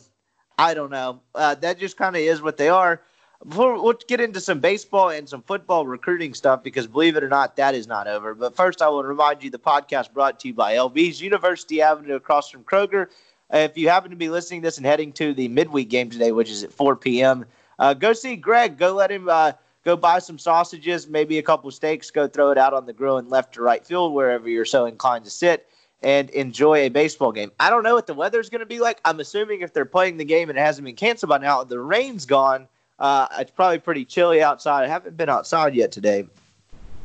[0.59, 1.21] I don't know.
[1.35, 3.01] Uh, that just kind of is what they are
[3.49, 7.29] before we'll get into some baseball and some football recruiting stuff because believe it or
[7.29, 8.35] not, that is not over.
[8.35, 12.15] But first, I to remind you the podcast brought to you by LB's University Avenue
[12.15, 13.09] across from Kroger.
[13.53, 16.09] Uh, if you happen to be listening to this and heading to the midweek game
[16.09, 17.45] today, which is at 4 p.m.,
[17.79, 18.79] uh, go see Greg.
[18.79, 19.53] Go let him uh,
[19.85, 23.19] go buy some sausages, maybe a couple steaks, go throw it out on the grill
[23.19, 25.69] in left to right field, wherever you're so inclined to sit,
[26.03, 27.51] and enjoy a baseball game.
[27.61, 29.01] I don't know what the weather's going to be like.
[29.05, 31.79] I'm assuming if they're playing the game and it hasn't been canceled by now, the
[31.79, 32.69] rain's gone.
[32.99, 34.85] Uh, it's probably pretty chilly outside.
[34.85, 36.27] I haven't been outside yet today.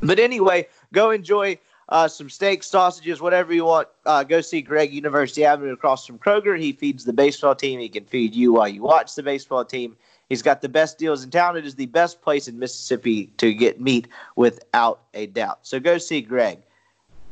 [0.02, 3.88] But anyway, go enjoy uh, some steaks, sausages, whatever you want.
[4.06, 6.58] Uh, go see Greg University Avenue across from Kroger.
[6.58, 7.80] He feeds the baseball team.
[7.80, 9.98] He can feed you while you watch the baseball team.
[10.30, 11.58] He's got the best deals in town.
[11.58, 15.60] It is the best place in Mississippi to get meat without a doubt.
[15.64, 16.60] So go see Greg.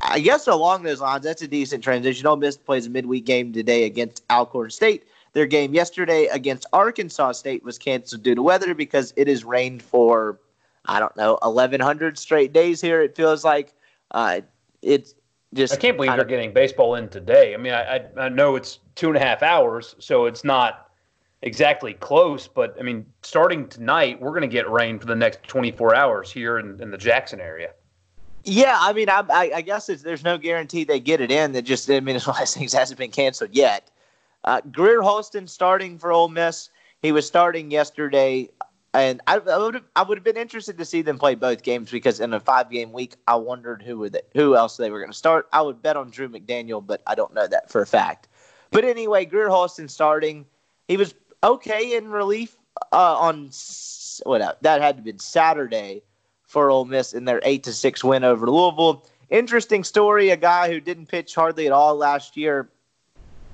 [0.01, 2.25] I guess along those lines, that's a decent transition.
[2.27, 5.07] Ole Miss plays a midweek game today against Alcorn State.
[5.37, 9.83] Their game yesterday against Arkansas State was canceled due to weather because it has rained
[9.83, 10.39] for,
[10.85, 13.03] I don't know, 1,100 straight days here.
[13.03, 13.75] It feels like
[14.09, 14.41] uh,
[14.81, 15.13] it's
[15.53, 15.75] just.
[15.75, 17.53] I can't believe they're getting baseball in today.
[17.53, 20.89] I mean, I, I, I know it's two and a half hours, so it's not
[21.43, 25.43] exactly close, but I mean, starting tonight, we're going to get rain for the next
[25.43, 27.73] 24 hours here in, in the Jackson area.
[28.43, 31.51] Yeah, I mean, I, I guess there's no guarantee they get it in.
[31.51, 33.91] That just, I mean, it's one of those things hasn't been canceled yet.
[34.43, 36.69] Uh, Greer Holston starting for Ole Miss.
[37.01, 38.49] He was starting yesterday,
[38.93, 41.91] and I, I would I would have been interested to see them play both games
[41.91, 44.99] because in a five game week, I wondered who would they, who else they were
[44.99, 45.47] going to start.
[45.53, 48.27] I would bet on Drew McDaniel, but I don't know that for a fact.
[48.71, 50.45] But anyway, Greer Holston starting.
[50.87, 52.57] He was okay in relief
[52.91, 53.51] uh, on
[54.23, 56.01] what that had to be Saturday
[56.43, 59.05] for Ole Miss in their eight to six win over Louisville.
[59.29, 60.29] Interesting story.
[60.29, 62.69] A guy who didn't pitch hardly at all last year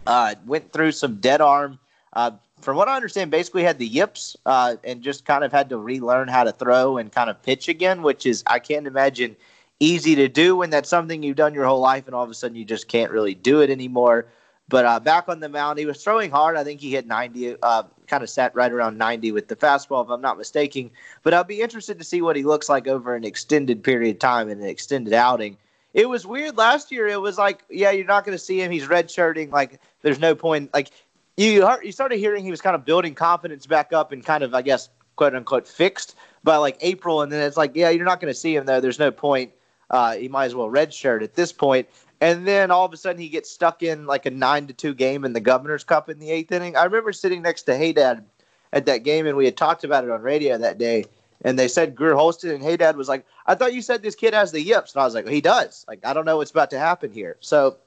[0.08, 1.80] uh, went through some dead arm.
[2.14, 5.70] Uh, from what I understand, basically had the yips uh, and just kind of had
[5.70, 9.36] to relearn how to throw and kind of pitch again, which is I can't imagine
[9.80, 12.34] easy to do when that's something you've done your whole life and all of a
[12.34, 14.28] sudden you just can't really do it anymore.
[14.70, 16.56] But uh, back on the mound, he was throwing hard.
[16.56, 20.04] I think he hit 90, uh, kind of sat right around 90 with the fastball,
[20.04, 20.90] if I'm not mistaken.
[21.22, 24.20] But I'll be interested to see what he looks like over an extended period of
[24.20, 25.58] time and an extended outing.
[25.94, 27.08] It was weird last year.
[27.08, 28.72] It was like, yeah, you're not going to see him.
[28.72, 29.52] He's redshirting.
[29.52, 30.74] Like, there's no point.
[30.74, 30.90] Like,
[31.38, 34.44] you heard, you started hearing he was kind of building confidence back up and kind
[34.44, 37.22] of, I guess, quote unquote, fixed by like April.
[37.22, 38.82] And then it's like, yeah, you're not going to see him though.
[38.82, 39.52] There's no point.
[39.90, 41.88] Uh, he might as well redshirt at this point.
[42.24, 44.94] and then all of a sudden he gets stuck in like a nine to two
[44.94, 46.78] game in the Governor's Cup in the eighth inning.
[46.78, 48.24] I remember sitting next to Haydad
[48.72, 51.06] at that game, and we had talked about it on radio that day.
[51.44, 54.34] And they said Greer Holston, and Haydad was like, "I thought you said this kid
[54.34, 56.70] has the yips," and I was like, "He does." Like, I don't know what's about
[56.70, 57.38] to happen here.
[57.42, 57.78] So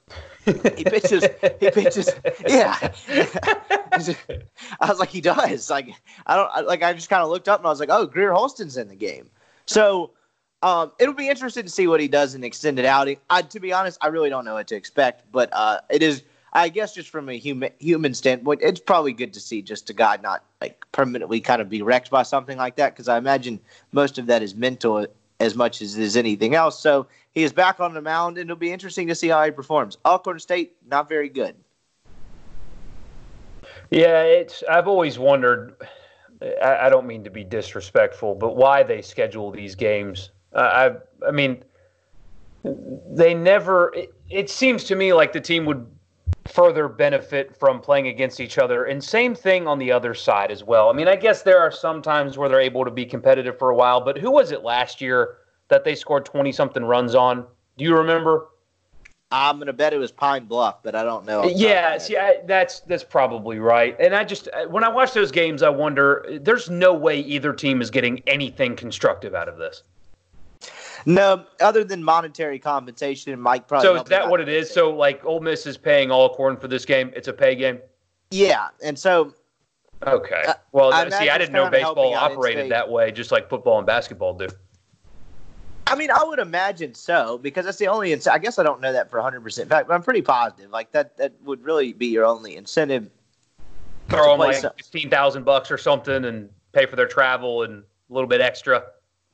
[0.45, 1.23] he pitches.
[1.59, 2.09] he pitches.
[2.47, 2.77] Yeah.
[4.79, 5.69] I was like, he does.
[5.69, 5.89] Like,
[6.25, 6.67] I don't.
[6.67, 8.87] Like, I just kind of looked up and I was like, oh, Greer Holston's in
[8.87, 9.29] the game.
[9.65, 10.11] So
[10.63, 13.17] um, it'll be interesting to see what he does in extended outing.
[13.29, 16.23] I, to be honest, I really don't know what to expect, but uh, it is,
[16.57, 19.93] I guess, just from a human human standpoint, it's probably good to see just a
[19.93, 23.59] guy not like permanently kind of be wrecked by something like that, because I imagine
[23.91, 25.05] most of that is mental
[25.39, 26.79] as much as is anything else.
[26.79, 29.51] So he is back on the mound, and it'll be interesting to see how he
[29.51, 29.99] performs.
[30.03, 31.55] Alcorn State, not very good.
[33.91, 34.63] Yeah, it's.
[34.67, 35.75] I've always wondered.
[36.41, 41.27] I, I don't mean to be disrespectful, but why they schedule these games uh, I
[41.27, 41.63] I mean,
[42.63, 43.93] they never.
[43.93, 45.87] It, it seems to me like the team would
[46.47, 48.85] further benefit from playing against each other.
[48.85, 50.89] And same thing on the other side as well.
[50.89, 53.69] I mean, I guess there are some times where they're able to be competitive for
[53.69, 55.37] a while, but who was it last year
[55.67, 57.45] that they scored 20 something runs on?
[57.77, 58.47] Do you remember?
[59.29, 61.43] I'm gonna bet it was Pine Bluff, but I don't know.
[61.45, 63.93] Yeah, see, I, that's that's probably right.
[63.99, 66.39] And I just when I watch those games, I wonder.
[66.41, 69.83] There's no way either team is getting anything constructive out of this.
[71.07, 73.87] No, other than monetary compensation, Mike probably.
[73.87, 74.69] So is that what it is?
[74.69, 77.13] So like, Ole Miss is paying Alcorn for this game.
[77.15, 77.79] It's a pay game.
[78.29, 79.33] Yeah, and so.
[80.05, 80.43] Okay.
[80.45, 83.87] Uh, well, I see, I didn't know baseball operated that way, just like football and
[83.87, 84.49] basketball do.
[85.87, 88.13] I mean, I would imagine so because that's the only.
[88.13, 89.41] I guess I don't know that for 100.
[89.41, 90.71] percent fact, but I'm pretty positive.
[90.71, 93.09] Like that, that would really be your only incentive.
[94.09, 98.13] Throw them like fifteen thousand bucks or something, and pay for their travel and a
[98.13, 98.83] little bit extra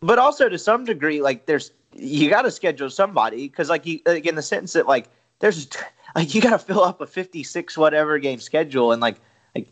[0.03, 3.99] but also to some degree, like there's you got to schedule somebody because like you
[4.05, 5.07] like in the sense that like
[5.39, 5.69] there's
[6.15, 9.17] like you got to fill up a 56 whatever game schedule and like
[9.55, 9.67] like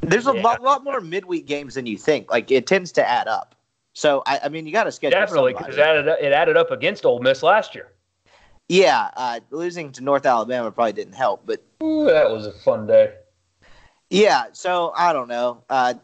[0.00, 0.42] there's a yeah.
[0.42, 2.30] lot, lot more midweek games than you think.
[2.30, 3.54] Like it tends to add up.
[3.92, 6.70] So I, I mean, you got to schedule definitely because it added it added up
[6.70, 7.92] against Ole Miss last year.
[8.68, 12.86] Yeah, uh, losing to North Alabama probably didn't help, but Ooh, that was a fun
[12.86, 13.14] day.
[14.10, 15.62] Yeah, so I don't know.
[15.70, 15.94] Uh,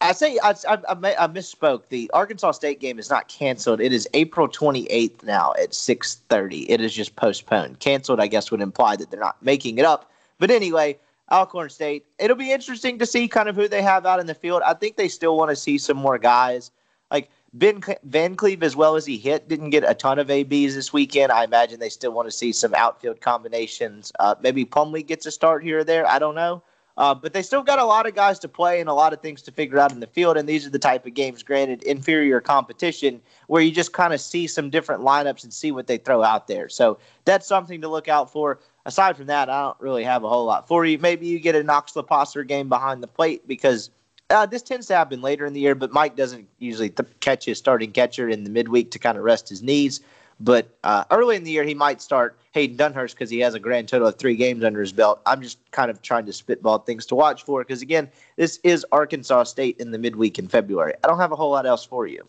[0.00, 1.88] I say I, I, I, misspoke.
[1.88, 3.80] The Arkansas State game is not canceled.
[3.80, 6.66] It is April 28th now at 6:30.
[6.68, 7.80] It is just postponed.
[7.80, 10.10] Canceled, I guess, would imply that they're not making it up.
[10.38, 10.98] But anyway,
[11.32, 12.06] Alcorn State.
[12.20, 14.62] It'll be interesting to see kind of who they have out in the field.
[14.64, 16.70] I think they still want to see some more guys.
[17.10, 20.76] Like Ben Van Cleve, as well as he hit, didn't get a ton of ABs
[20.76, 21.32] this weekend.
[21.32, 24.12] I imagine they still want to see some outfield combinations.
[24.20, 26.08] Uh, maybe Plumlee gets a start here or there.
[26.08, 26.62] I don't know.
[26.98, 29.20] Uh, but they still got a lot of guys to play and a lot of
[29.20, 30.36] things to figure out in the field.
[30.36, 34.20] And these are the type of games, granted, inferior competition, where you just kind of
[34.20, 36.68] see some different lineups and see what they throw out there.
[36.68, 38.58] So that's something to look out for.
[38.84, 40.98] Aside from that, I don't really have a whole lot for you.
[40.98, 43.90] Maybe you get a Knox Loposser game behind the plate because
[44.30, 47.44] uh, this tends to happen later in the year, but Mike doesn't usually th- catch
[47.44, 50.00] his starting catcher in the midweek to kind of rest his knees.
[50.40, 53.60] But uh, early in the year, he might start Hayden Dunhurst because he has a
[53.60, 55.20] grand total of three games under his belt.
[55.26, 58.86] I'm just kind of trying to spitball things to watch for because, again, this is
[58.92, 60.94] Arkansas State in the midweek in February.
[61.02, 62.24] I don't have a whole lot else for you.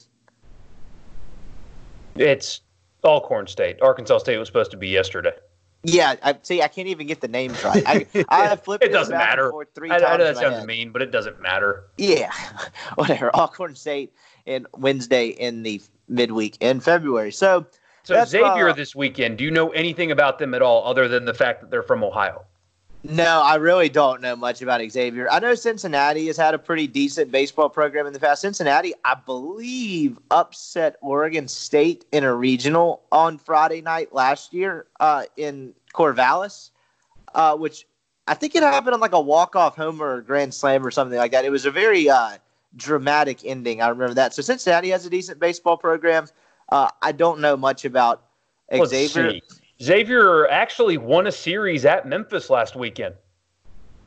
[2.15, 2.62] It's
[3.04, 3.82] Alcorn State.
[3.82, 5.34] Arkansas State was supposed to be yesterday.
[5.84, 6.62] Yeah, I see.
[6.62, 7.84] I can't even get the names right.
[7.86, 9.54] I, I flipped it doesn't matter.
[9.74, 11.86] Three I, I know that sounds mean, but it doesn't matter.
[11.98, 12.34] Yeah,
[12.95, 13.34] whatever.
[13.34, 14.13] Alcorn State
[14.45, 17.32] and Wednesday in the midweek in February.
[17.32, 17.65] So
[18.03, 21.07] so That's, Xavier uh, this weekend, do you know anything about them at all other
[21.07, 22.45] than the fact that they're from Ohio?
[23.03, 25.29] No, I really don't know much about Xavier.
[25.31, 28.41] I know Cincinnati has had a pretty decent baseball program in the past.
[28.41, 35.23] Cincinnati, I believe, upset Oregon State in a regional on Friday night last year uh,
[35.38, 36.71] in Corvallis,
[37.33, 37.88] uh, which
[38.27, 41.31] I think it happened on like a walk-off homer or grand slam or something like
[41.31, 41.45] that.
[41.45, 42.38] It was a very uh,
[42.75, 43.81] dramatic ending.
[43.81, 44.33] I remember that.
[44.33, 46.27] So Cincinnati has a decent baseball program.
[46.71, 48.23] Uh, I don't know much about
[48.73, 49.39] Xavier.
[49.82, 53.15] Xavier actually won a series at Memphis last weekend.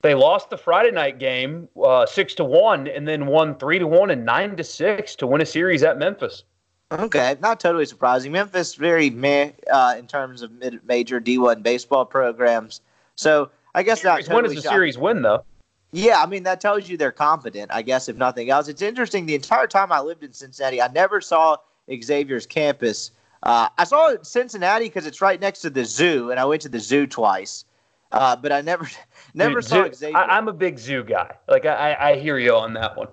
[0.02, 3.86] They lost the Friday night game uh, six to one, and then won three to
[3.86, 6.44] one and nine to six to win a series at Memphis.
[6.92, 8.32] Okay, not totally surprising.
[8.32, 12.80] Memphis very meh uh, in terms of mid- major D1 baseball programs.
[13.14, 14.34] So I guess series not.
[14.34, 15.44] Totally win is a series win, though.
[15.92, 17.70] Yeah, I mean that tells you they're confident.
[17.72, 19.26] I guess if nothing else, it's interesting.
[19.26, 21.58] The entire time I lived in Cincinnati, I never saw
[22.02, 23.10] Xavier's campus.
[23.42, 26.44] Uh, I saw it in Cincinnati because it's right next to the zoo, and I
[26.44, 27.64] went to the zoo twice.
[28.12, 28.88] Uh, but I never,
[29.34, 30.16] never Dude, saw zoo, Xavier.
[30.16, 31.30] I, am a big zoo guy.
[31.48, 33.08] Like I, I hear you on that one.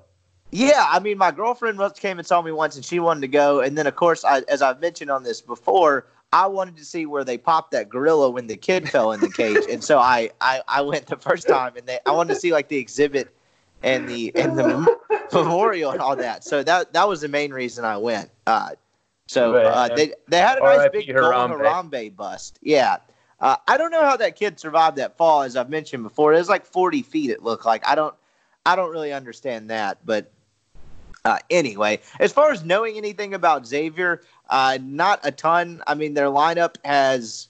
[0.51, 3.59] Yeah, I mean, my girlfriend came and saw me once, and she wanted to go.
[3.61, 7.05] And then, of course, I, as I've mentioned on this before, I wanted to see
[7.05, 10.29] where they popped that gorilla when the kid fell in the cage, and so I,
[10.41, 13.33] I, I went the first time, and they, I wanted to see like the exhibit
[13.83, 14.97] and the and the
[15.33, 16.43] memorial and all that.
[16.43, 18.29] So that that was the main reason I went.
[18.45, 18.71] Uh,
[19.27, 21.59] so uh, they they had a nice big Harambe.
[21.59, 22.59] Harambe bust.
[22.61, 22.97] Yeah.
[23.39, 26.33] Uh, I don't know how that kid survived that fall, as I've mentioned before.
[26.33, 27.29] It was like 40 feet.
[27.29, 27.87] It looked like.
[27.87, 28.13] I don't,
[28.65, 29.99] I don't really understand that.
[30.05, 30.31] But
[31.23, 35.81] uh, anyway, as far as knowing anything about Xavier, uh, not a ton.
[35.87, 37.47] I mean, their lineup has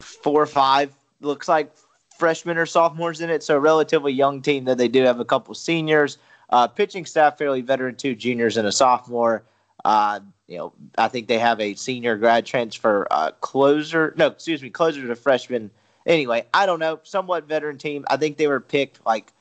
[0.00, 0.94] four or five.
[1.20, 1.70] Looks like
[2.18, 4.64] freshmen or sophomores in it, so a relatively young team.
[4.64, 6.18] That they do have a couple seniors.
[6.50, 9.44] Uh, pitching staff fairly veteran, two juniors and a sophomore.
[9.84, 14.14] Uh, you know, I think they have a senior grad transfer uh, closer.
[14.16, 15.70] No, excuse me, closer to freshman.
[16.06, 17.00] Anyway, I don't know.
[17.02, 18.04] Somewhat veteran team.
[18.08, 19.32] I think they were picked like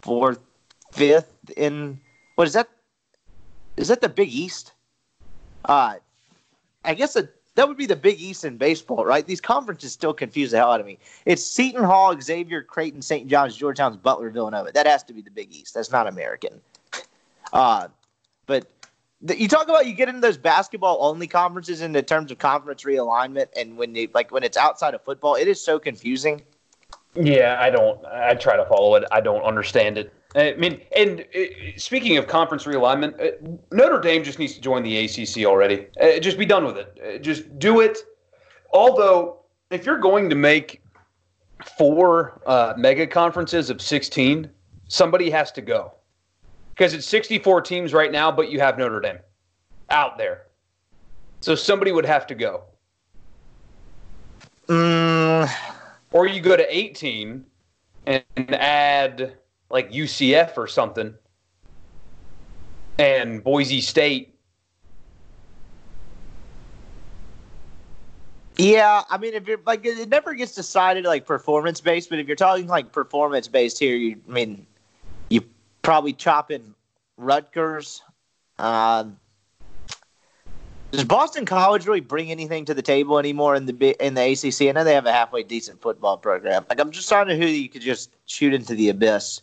[0.00, 0.40] fourth,
[0.92, 2.00] fifth in
[2.34, 2.68] what is that?
[3.76, 4.72] Is that the Big East?
[5.64, 5.96] Uh,
[6.84, 7.28] I guess a
[7.58, 9.26] that would be the Big East in baseball, right?
[9.26, 10.96] These conferences still confuse the hell out of me.
[11.24, 13.26] It's Seton Hall, Xavier, Creighton, St.
[13.26, 14.70] John's, Georgetown's, Butler, Villanova.
[14.70, 15.74] That has to be the Big East.
[15.74, 16.60] That's not American.
[17.52, 17.88] Uh,
[18.46, 18.68] but
[19.36, 22.84] you talk about you get into those basketball only conferences in the terms of conference
[22.84, 26.40] realignment, and when you like when it's outside of football, it is so confusing.
[27.16, 27.98] Yeah, I don't.
[28.06, 29.02] I try to follow it.
[29.10, 30.12] I don't understand it.
[30.34, 31.38] I mean, and uh,
[31.76, 35.86] speaking of conference realignment, uh, Notre Dame just needs to join the ACC already.
[36.00, 37.22] Uh, just be done with it.
[37.22, 37.98] just do it.
[38.72, 40.82] Although, if you're going to make
[41.78, 44.50] four uh, mega conferences of 16,
[44.88, 45.92] somebody has to go
[46.74, 49.18] because it's 64 teams right now, but you have Notre Dame
[49.90, 50.46] out there.
[51.40, 52.64] So somebody would have to go.
[54.68, 55.50] Mm.
[56.12, 57.44] Or you go to 18
[58.06, 59.34] and add
[59.70, 61.14] like UCF or something,
[62.98, 64.34] and Boise State.
[68.56, 72.26] Yeah, I mean, if you're like, it never gets decided like performance based, but if
[72.26, 74.66] you're talking like performance based here, you I mean,
[75.30, 75.42] you
[75.82, 76.74] probably chop in
[77.16, 78.02] Rutgers.
[78.58, 79.04] Uh,
[80.90, 84.68] does Boston College really bring anything to the table anymore in the in the ACC?
[84.68, 86.64] I know they have a halfway decent football program.
[86.68, 89.42] Like I'm just trying to who you could just shoot into the abyss.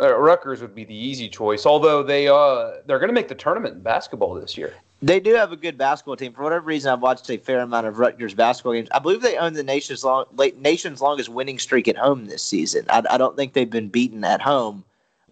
[0.00, 3.34] Uh, Rutgers would be the easy choice, although they uh they're going to make the
[3.34, 4.74] tournament in basketball this year.
[5.00, 6.32] They do have a good basketball team.
[6.32, 8.88] For whatever reason, I've watched a fair amount of Rutgers basketball games.
[8.92, 10.24] I believe they own the nation's long,
[10.56, 12.84] nation's longest winning streak at home this season.
[12.88, 14.84] I, I don't think they've been beaten at home,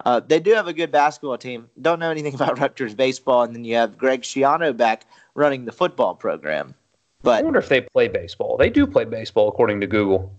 [0.05, 1.69] Uh, they do have a good basketball team.
[1.81, 5.71] Don't know anything about Rutgers baseball, and then you have Greg Schiano back running the
[5.71, 6.73] football program.
[7.23, 8.57] But I wonder if they play baseball.
[8.57, 10.31] They do play baseball, according to Google.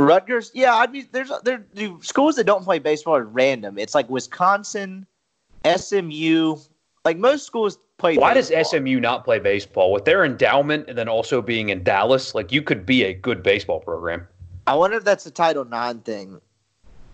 [0.00, 1.64] Rutgers, yeah, I'd be there's there
[2.00, 3.78] schools that don't play baseball are random.
[3.78, 5.06] It's like Wisconsin,
[5.64, 6.56] SMU,
[7.04, 8.16] like most schools play.
[8.16, 8.58] Why baseball.
[8.58, 12.34] does SMU not play baseball with their endowment and then also being in Dallas?
[12.34, 14.26] Like you could be a good baseball program.
[14.66, 16.40] I wonder if that's a Title IX thing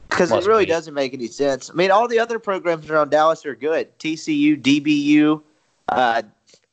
[0.09, 0.71] because it really be.
[0.71, 1.71] doesn't make any sense.
[1.71, 3.97] I mean, all the other programs around Dallas are good.
[3.99, 5.43] TCU, DBU.
[5.89, 6.23] Uh,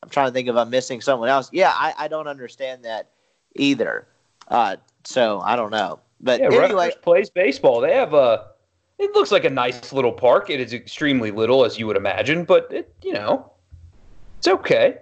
[0.01, 1.49] I'm trying to think if I'm missing someone else.
[1.51, 3.09] Yeah, I, I don't understand that
[3.55, 4.07] either.
[4.47, 5.99] Uh, so I don't know.
[6.23, 7.81] But yeah, anyway, Rutgers plays baseball.
[7.81, 8.47] They have a.
[8.97, 10.49] It looks like a nice little park.
[10.49, 13.51] It is extremely little, as you would imagine, but it, you know,
[14.37, 14.99] it's okay.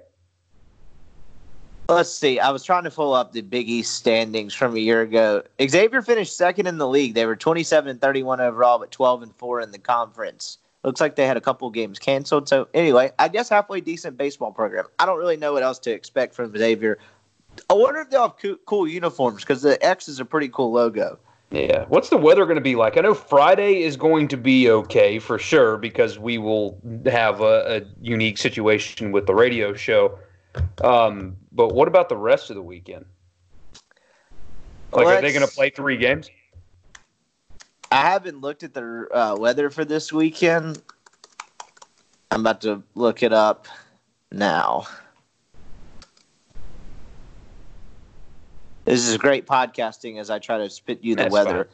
[1.87, 2.39] Let's see.
[2.39, 5.43] I was trying to pull up the Big East standings from a year ago.
[5.61, 7.13] Xavier finished second in the league.
[7.13, 10.57] They were 27 and 31 overall, but 12 and 4 in the conference.
[10.83, 12.47] Looks like they had a couple games canceled.
[12.47, 14.85] So anyway, I guess halfway decent baseball program.
[14.99, 16.97] I don't really know what else to expect from Xavier.
[17.69, 20.71] I wonder if they'll have cool, cool uniforms because the X is a pretty cool
[20.71, 21.19] logo.
[21.51, 21.85] Yeah.
[21.89, 22.97] What's the weather going to be like?
[22.97, 27.77] I know Friday is going to be okay for sure because we will have a,
[27.77, 30.17] a unique situation with the radio show.
[30.81, 33.05] Um, but what about the rest of the weekend?
[34.93, 36.29] Like, Let's, are they going to play three games?
[37.91, 40.81] I haven't looked at the uh, weather for this weekend.
[42.29, 43.67] I'm about to look it up
[44.31, 44.87] now.
[48.85, 51.69] This is great podcasting as I try to spit you the That's weather.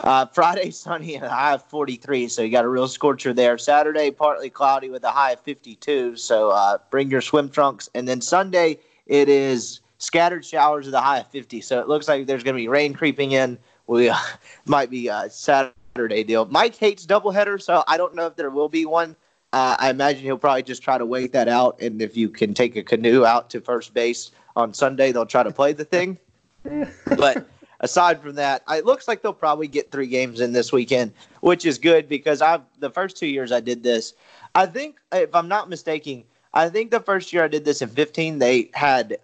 [0.00, 3.58] Uh, Friday, sunny and a high of 43, so you got a real scorcher there.
[3.58, 7.90] Saturday, partly cloudy with a high of 52, so uh, bring your swim trunks.
[7.94, 12.08] And then Sunday, it is scattered showers with a high of 50, so it looks
[12.08, 13.58] like there's going to be rain creeping in.
[13.86, 14.16] We uh,
[14.64, 16.46] might be a Saturday deal.
[16.46, 19.14] Mike hates doubleheader, so I don't know if there will be one.
[19.52, 22.54] Uh, I imagine he'll probably just try to wait that out, and if you can
[22.54, 26.18] take a canoe out to first base on Sunday, they'll try to play the thing.
[27.16, 27.46] but
[27.80, 31.66] aside from that, it looks like they'll probably get three games in this weekend, which
[31.66, 34.14] is good because I've the first two years I did this.
[34.54, 37.88] I think, if I'm not mistaken, I think the first year I did this in
[37.88, 39.18] 15, they had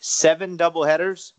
[0.00, 1.32] seven double headers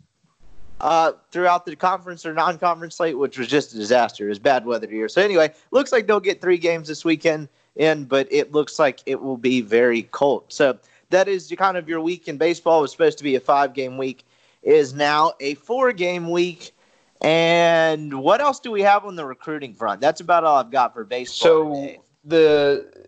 [0.82, 4.26] uh, throughout the conference or non-conference slate, which was just a disaster.
[4.26, 5.08] It was bad weather here.
[5.10, 9.02] So anyway, looks like they'll get three games this weekend in, but it looks like
[9.06, 10.44] it will be very cold.
[10.50, 10.78] So
[11.10, 12.80] that is kind of your week in baseball.
[12.80, 14.26] It was supposed to be a five-game week
[14.68, 16.74] is now a four game week.
[17.22, 20.02] And what else do we have on the recruiting front?
[20.02, 21.74] That's about all I've got for baseball.
[21.74, 22.00] So today.
[22.26, 23.08] the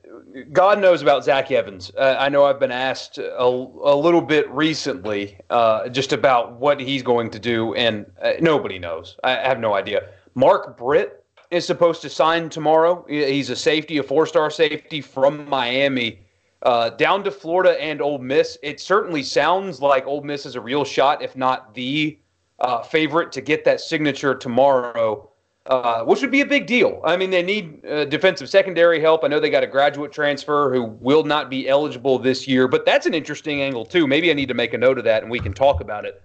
[0.52, 1.92] God knows about Zach Evans.
[1.96, 6.80] Uh, I know I've been asked a, a little bit recently uh, just about what
[6.80, 9.18] he's going to do, and uh, nobody knows.
[9.24, 10.10] I have no idea.
[10.34, 13.06] Mark Britt is supposed to sign tomorrow.
[13.08, 16.20] He's a safety, a four star safety from Miami.
[16.62, 20.62] Uh, down to Florida and Ole Miss, it certainly sounds like Ole Miss is a
[20.62, 22.20] real shot, if not the
[22.60, 25.30] uh, favorite to get that signature tomorrow,
[25.68, 27.00] uh, which would be a big deal.
[27.06, 29.24] I mean, they need uh, defensive secondary help.
[29.24, 32.86] I know they got a graduate transfer who will not be eligible this year, but
[32.86, 34.06] that's an interesting angle, too.
[34.06, 36.22] Maybe I need to make a note of that and we can talk about it.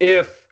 [0.00, 0.48] If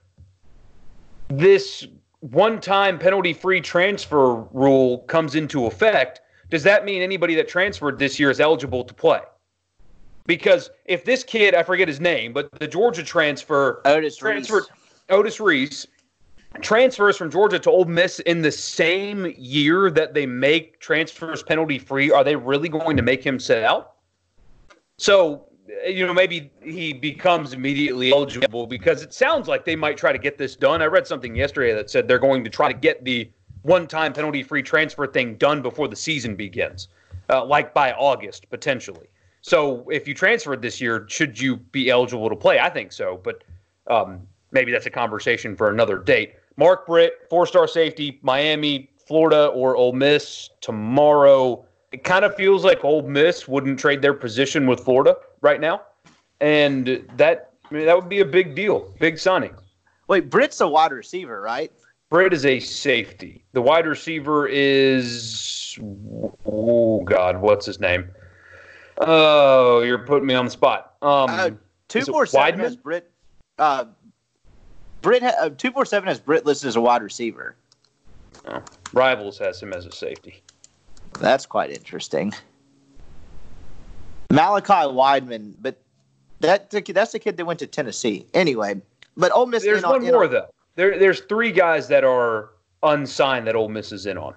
[1.28, 1.87] this
[2.20, 6.20] one time penalty free transfer rule comes into effect,
[6.51, 9.21] does that mean anybody that transferred this year is eligible to play?
[10.27, 14.71] Because if this kid, I forget his name, but the Georgia transfer, Otis transferred, Reese.
[15.09, 15.87] Otis Reese
[16.61, 21.79] transfers from Georgia to Ole Miss in the same year that they make transfers penalty
[21.79, 23.93] free, are they really going to make him sit out?
[24.99, 25.47] So,
[25.87, 30.19] you know, maybe he becomes immediately eligible because it sounds like they might try to
[30.19, 30.83] get this done.
[30.83, 33.31] I read something yesterday that said they're going to try to get the
[33.62, 36.88] one time penalty free transfer thing done before the season begins,
[37.29, 39.07] uh, like by August potentially.
[39.42, 42.59] So if you transferred this year, should you be eligible to play?
[42.59, 43.42] I think so, but
[43.87, 46.35] um, maybe that's a conversation for another date.
[46.57, 51.65] Mark Britt, four star safety, Miami, Florida, or Ole Miss tomorrow.
[51.92, 55.83] It kind of feels like Ole Miss wouldn't trade their position with Florida right now,
[56.40, 59.54] and that I mean, that would be a big deal, big signing.
[60.08, 61.73] Wait, Britt's a wide receiver, right?
[62.11, 63.44] Britt is a safety.
[63.52, 65.79] The wide receiver is
[66.44, 68.11] oh god, what's his name?
[68.98, 70.96] Oh, you're putting me on the spot.
[71.00, 71.50] Um, uh,
[71.88, 73.11] two four seven has Britt.
[73.58, 73.85] Uh,
[75.02, 77.54] Britt uh, two four seven has Britt listed as a wide receiver.
[78.48, 78.61] Oh,
[78.92, 80.42] Rivals has him as a safety.
[81.21, 82.33] That's quite interesting.
[84.33, 85.81] Malachi Wideman, but
[86.40, 88.27] that that's the kid that went to Tennessee.
[88.35, 88.81] Anyway,
[89.17, 89.63] but Ole Miss.
[89.63, 90.48] There's one more though.
[90.77, 92.50] There, there's three guys that are
[92.83, 94.35] unsigned that Ole Miss is in on.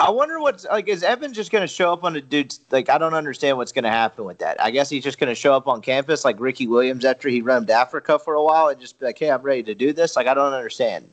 [0.00, 0.88] I wonder what's like.
[0.88, 2.88] Is Evan just going to show up on a dude's like?
[2.90, 4.60] I don't understand what's going to happen with that.
[4.60, 7.40] I guess he's just going to show up on campus like Ricky Williams after he
[7.40, 10.16] roamed Africa for a while and just be like, "Hey, I'm ready to do this."
[10.16, 11.08] Like, I don't understand.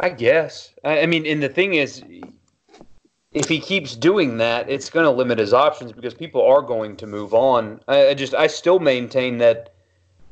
[0.00, 0.74] I guess.
[0.84, 2.02] I, I mean, and the thing is,
[3.32, 6.96] if he keeps doing that, it's going to limit his options because people are going
[6.96, 7.80] to move on.
[7.86, 9.74] I, I just, I still maintain that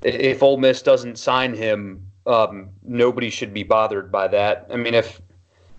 [0.02, 4.66] if Ole Miss doesn't sign him, um, nobody should be bothered by that.
[4.70, 5.20] I mean, if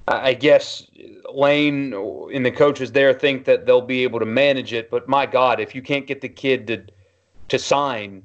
[0.07, 0.87] I guess
[1.33, 5.25] Lane and the coaches there think that they'll be able to manage it, but my
[5.25, 6.83] God, if you can't get the kid to
[7.49, 8.23] to sign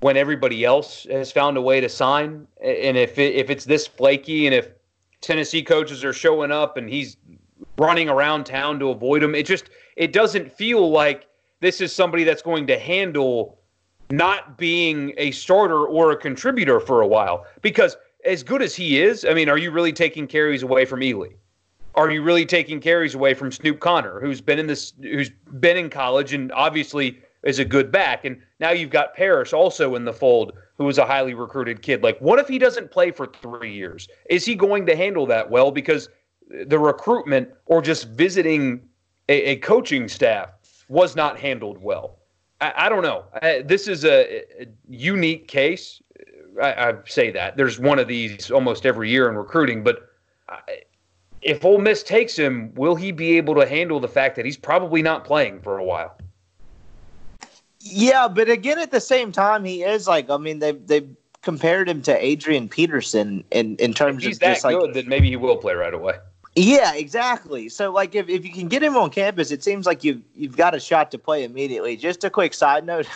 [0.00, 3.86] when everybody else has found a way to sign, and if it, if it's this
[3.86, 4.68] flaky, and if
[5.20, 7.16] Tennessee coaches are showing up and he's
[7.78, 11.28] running around town to avoid them, it just it doesn't feel like
[11.60, 13.59] this is somebody that's going to handle
[14.10, 19.00] not being a starter or a contributor for a while because as good as he
[19.00, 21.34] is, I mean, are you really taking carries away from Ealy?
[21.94, 25.76] Are you really taking carries away from Snoop Conner, who's been in this, who's been
[25.76, 28.24] in college and obviously is a good back?
[28.24, 32.02] And now you've got Parrish also in the fold, who is a highly recruited kid.
[32.02, 34.08] Like, what if he doesn't play for three years?
[34.28, 35.70] Is he going to handle that well?
[35.70, 36.08] Because
[36.66, 38.88] the recruitment or just visiting
[39.28, 40.52] a, a coaching staff
[40.88, 42.19] was not handled well.
[42.60, 43.24] I, I don't know.
[43.42, 46.02] I, this is a, a unique case.
[46.60, 50.10] I, I, say that there's one of these almost every year in recruiting, but
[51.42, 54.56] if Ole Miss takes him, will he be able to handle the fact that he's
[54.56, 56.18] probably not playing for a while?
[57.80, 61.06] Yeah, but again, at the same time, he is like I mean they they
[61.42, 64.94] compared him to Adrian Peterson in in terms if he's of that just like good,
[64.94, 66.16] then maybe he will play right away.
[66.56, 67.68] Yeah, exactly.
[67.68, 70.56] So like if, if you can get him on campus, it seems like you've you've
[70.56, 71.96] got a shot to play immediately.
[71.96, 73.06] Just a quick side note,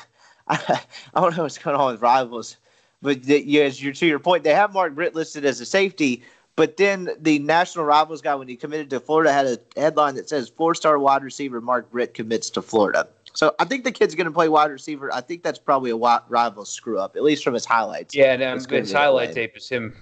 [0.48, 0.80] I,
[1.14, 2.56] I don't know what's going on with rivals,
[3.02, 5.66] but the, yeah, as you to your point, they have Mark Britt listed as a
[5.66, 6.22] safety,
[6.56, 10.28] but then the national rivals guy when he committed to Florida had a headline that
[10.28, 13.08] says four star wide receiver Mark Britt commits to Florida.
[13.32, 15.12] So I think the kid's going to play wide receiver.
[15.12, 18.14] I think that's probably a rival screw up, at least from his highlights.
[18.14, 19.92] Yeah, and um, his highlight tape is him.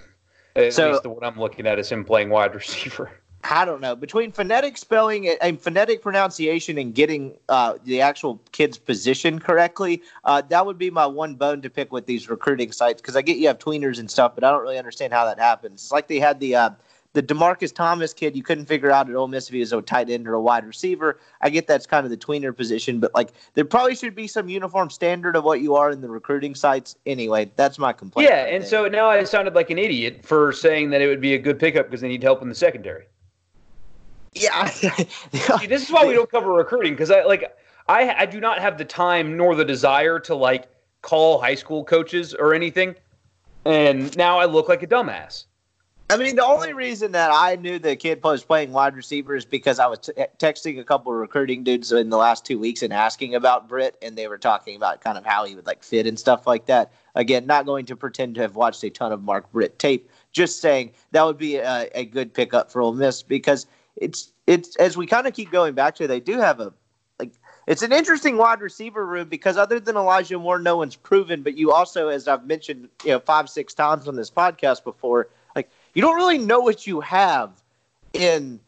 [0.55, 3.09] At so, least the one I'm looking at is him playing wide receiver.
[3.43, 8.77] I don't know between phonetic spelling and phonetic pronunciation and getting uh, the actual kid's
[8.77, 10.01] position correctly.
[10.23, 13.21] Uh, that would be my one bone to pick with these recruiting sites because I
[13.21, 15.83] get you have tweeners and stuff, but I don't really understand how that happens.
[15.83, 16.69] It's like they had the uh,
[17.13, 18.35] the Demarcus Thomas kid.
[18.35, 20.41] You couldn't figure out at Ole Miss if he was a tight end or a
[20.41, 21.19] wide receiver.
[21.41, 24.49] I get that's kind of the tweener position, but like there probably should be some
[24.49, 26.95] uniform standard of what you are in the recruiting sites.
[27.05, 28.29] Anyway, that's my complaint.
[28.29, 31.33] Yeah, and so now I sounded like an idiot for saying that it would be
[31.33, 33.05] a good pickup because they need help in the secondary.
[34.41, 34.65] Yeah.
[34.65, 37.55] See, this is why we don't cover recruiting because I like
[37.87, 40.67] I I do not have the time nor the desire to like
[41.01, 42.95] call high school coaches or anything.
[43.65, 45.45] And now I look like a dumbass.
[46.09, 49.45] I mean, the only reason that I knew the kid was playing wide receiver is
[49.45, 52.83] because I was t- texting a couple of recruiting dudes in the last two weeks
[52.83, 55.81] and asking about Britt, and they were talking about kind of how he would like
[55.81, 56.91] fit and stuff like that.
[57.15, 60.59] Again, not going to pretend to have watched a ton of Mark Britt tape, just
[60.59, 63.65] saying that would be a, a good pickup for Ole Miss because
[63.95, 66.73] it's it's as we kind of keep going back to, they do have a
[67.19, 67.31] like
[67.67, 71.43] it's an interesting wide receiver room because other than Elijah Moore, no one's proven.
[71.43, 75.29] But you also, as I've mentioned, you know, five six times on this podcast before,
[75.55, 77.51] like you don't really know what you have
[78.13, 78.59] in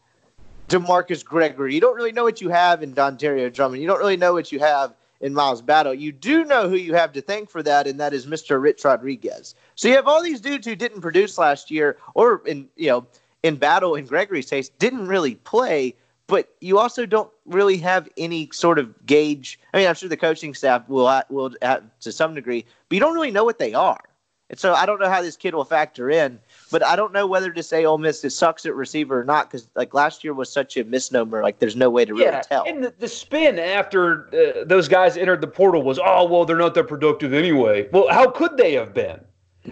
[0.68, 1.74] Demarcus Gregory.
[1.74, 3.82] You don't really know what you have in Dontario Drummond.
[3.82, 5.94] You don't really know what you have in Miles Battle.
[5.94, 8.60] You do know who you have to thank for that, and that is Mr.
[8.60, 9.54] Rich Rodriguez.
[9.74, 13.06] So you have all these dudes who didn't produce last year, or in you know
[13.42, 15.94] in battle in Gregory's case didn't really play,
[16.26, 19.58] but you also don't really have any sort of gauge.
[19.72, 23.00] I mean, I'm sure the coaching staff will will have, to some degree, but you
[23.00, 24.00] don't really know what they are.
[24.48, 26.38] And so I don't know how this kid will factor in,
[26.70, 29.50] but I don't know whether to say Ole Miss it sucks at receiver or not
[29.50, 31.42] because like last year was such a misnomer.
[31.42, 32.64] Like there's no way to really yeah, tell.
[32.64, 36.56] And the, the spin after uh, those guys entered the portal was, oh well, they're
[36.56, 37.88] not that productive anyway.
[37.92, 39.20] Well, how could they have been?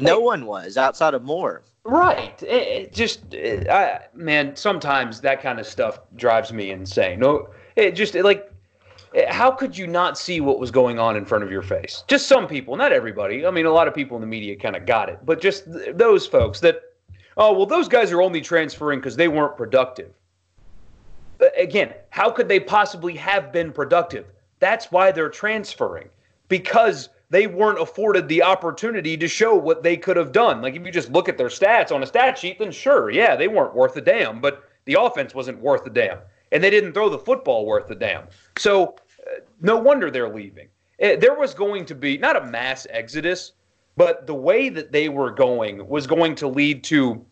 [0.01, 1.63] No like, one was outside of Moore.
[1.85, 2.43] Right.
[2.43, 7.21] It, it just, it, I, man, sometimes that kind of stuff drives me insane.
[7.21, 8.51] No, it just it, like,
[9.29, 12.03] how could you not see what was going on in front of your face?
[12.09, 13.47] Just some people, not everybody.
[13.47, 15.71] I mean, a lot of people in the media kind of got it, but just
[15.71, 16.81] th- those folks that,
[17.37, 20.13] oh, well, those guys are only transferring because they weren't productive.
[21.57, 24.27] Again, how could they possibly have been productive?
[24.59, 26.09] That's why they're transferring
[26.49, 30.63] because they weren't afforded the opportunity to show what they could have done.
[30.63, 33.35] Like if you just look at their stats on a stat sheet, then sure, yeah,
[33.35, 36.19] they weren't worth a damn, but the offense wasn't worth a damn.
[36.53, 38.29] And they didn't throw the football worth a damn.
[38.57, 38.95] So
[39.27, 40.69] uh, no wonder they're leaving.
[40.99, 43.53] It, uh, there was going to be not a mass exodus,
[43.97, 47.25] but the way that they were going was going to lead to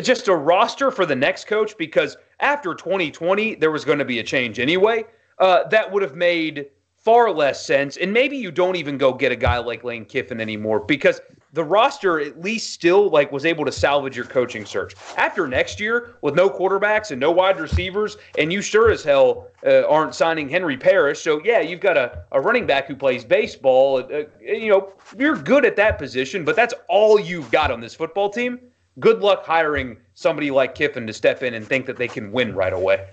[0.00, 4.20] just a roster for the next coach because after 2020 there was going to be
[4.20, 5.04] a change anyway.
[5.38, 6.66] Uh, that would have made
[7.06, 7.96] far less sense.
[7.98, 11.20] And maybe you don't even go get a guy like Lane Kiffin anymore because
[11.52, 14.96] the roster at least still like was able to salvage your coaching search.
[15.16, 19.46] After next year, with no quarterbacks and no wide receivers, and you sure as hell
[19.64, 21.22] uh, aren't signing Henry Parrish.
[21.22, 23.98] So yeah, you've got a, a running back who plays baseball.
[23.98, 27.94] Uh, you know, you're good at that position, but that's all you've got on this
[27.94, 28.58] football team
[28.98, 32.54] good luck hiring somebody like Kiffin to step in and think that they can win
[32.54, 33.06] right away.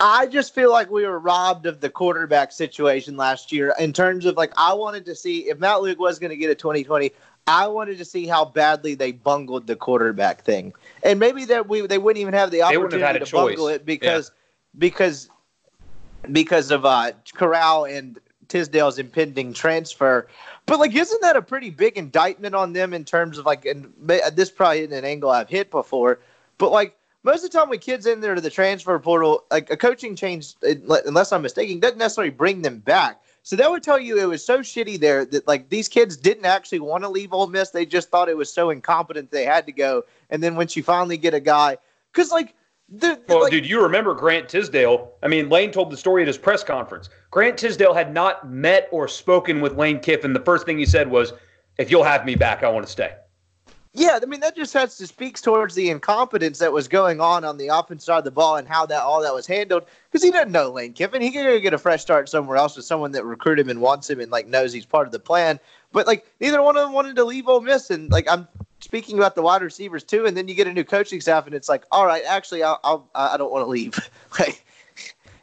[0.00, 4.26] I just feel like we were robbed of the quarterback situation last year in terms
[4.26, 7.12] of like I wanted to see if Matt Luke was going to get a 2020.
[7.48, 10.72] I wanted to see how badly they bungled the quarterback thing,
[11.02, 13.30] and maybe that we they wouldn't even have the opportunity have to choice.
[13.30, 14.78] bungle it because yeah.
[14.78, 15.30] because
[16.30, 20.28] because of uh, Corral and Tisdale's impending transfer.
[20.66, 23.92] But like, isn't that a pretty big indictment on them in terms of like, and
[24.34, 26.20] this probably isn't an angle I've hit before,
[26.58, 29.70] but like most of the time when kids in there to the transfer portal, like
[29.70, 33.20] a coaching change, unless I'm mistaken, doesn't necessarily bring them back.
[33.42, 36.44] So that would tell you it was so shitty there that like these kids didn't
[36.44, 37.70] actually want to leave Ole Miss.
[37.70, 40.04] They just thought it was so incompetent they had to go.
[40.30, 41.78] And then when you finally get a guy,
[42.12, 42.54] because like
[42.90, 45.12] the, well, like, dude, you remember Grant Tisdale?
[45.22, 47.10] I mean, Lane told the story at his press conference.
[47.30, 50.32] Grant Tisdale had not met or spoken with Lane Kiffin.
[50.32, 51.32] The first thing he said was,
[51.78, 53.14] "If you'll have me back, I want to stay."
[53.98, 57.44] Yeah, I mean that just has to speaks towards the incompetence that was going on
[57.44, 59.86] on the offense side of the ball and how that all that was handled.
[60.08, 61.20] Because he doesn't know Lane Kiffin.
[61.20, 63.80] He could go get a fresh start somewhere else with someone that recruited him and
[63.80, 65.58] wants him and like knows he's part of the plan.
[65.90, 68.46] But like neither one of them wanted to leave Ole Miss, and like I'm
[68.78, 71.54] speaking about the wide receivers too, and then you get a new coaching staff, and
[71.54, 73.98] it's like, all right, actually, I'll, I'll I don't want to leave.
[74.38, 74.64] like,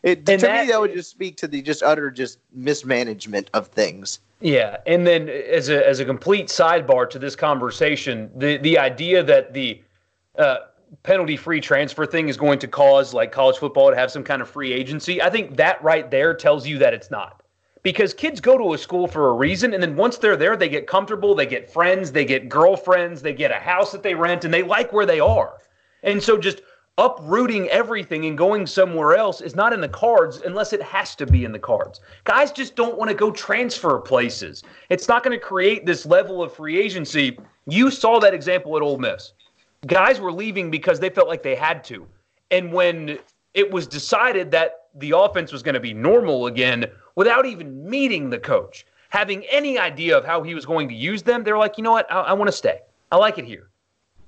[0.02, 3.68] it, to that, me, that would just speak to the just utter just mismanagement of
[3.68, 4.20] things.
[4.42, 9.24] Yeah, and then as a as a complete sidebar to this conversation, the the idea
[9.24, 9.82] that the
[10.38, 10.58] uh,
[11.04, 14.42] penalty free transfer thing is going to cause like college football to have some kind
[14.42, 17.42] of free agency, I think that right there tells you that it's not.
[17.84, 20.70] Because kids go to a school for a reason and then once they're there they
[20.70, 24.44] get comfortable they get friends they get girlfriends they get a house that they rent
[24.44, 25.60] and they like where they are.
[26.02, 26.62] And so just
[26.98, 31.26] uprooting everything and going somewhere else is not in the cards unless it has to
[31.26, 35.38] be in the cards guys just don't want to go transfer places it's not going
[35.38, 37.38] to create this level of free agency
[37.68, 39.34] you saw that example at Ole Miss
[39.88, 42.08] guys were leaving because they felt like they had to
[42.52, 43.20] and when
[43.56, 46.86] it was decided that the offense was going to be normal again
[47.16, 51.24] without even meeting the coach, having any idea of how he was going to use
[51.24, 52.12] them, they're like, you know what?
[52.12, 52.82] I, I want to stay.
[53.12, 53.70] I like it here.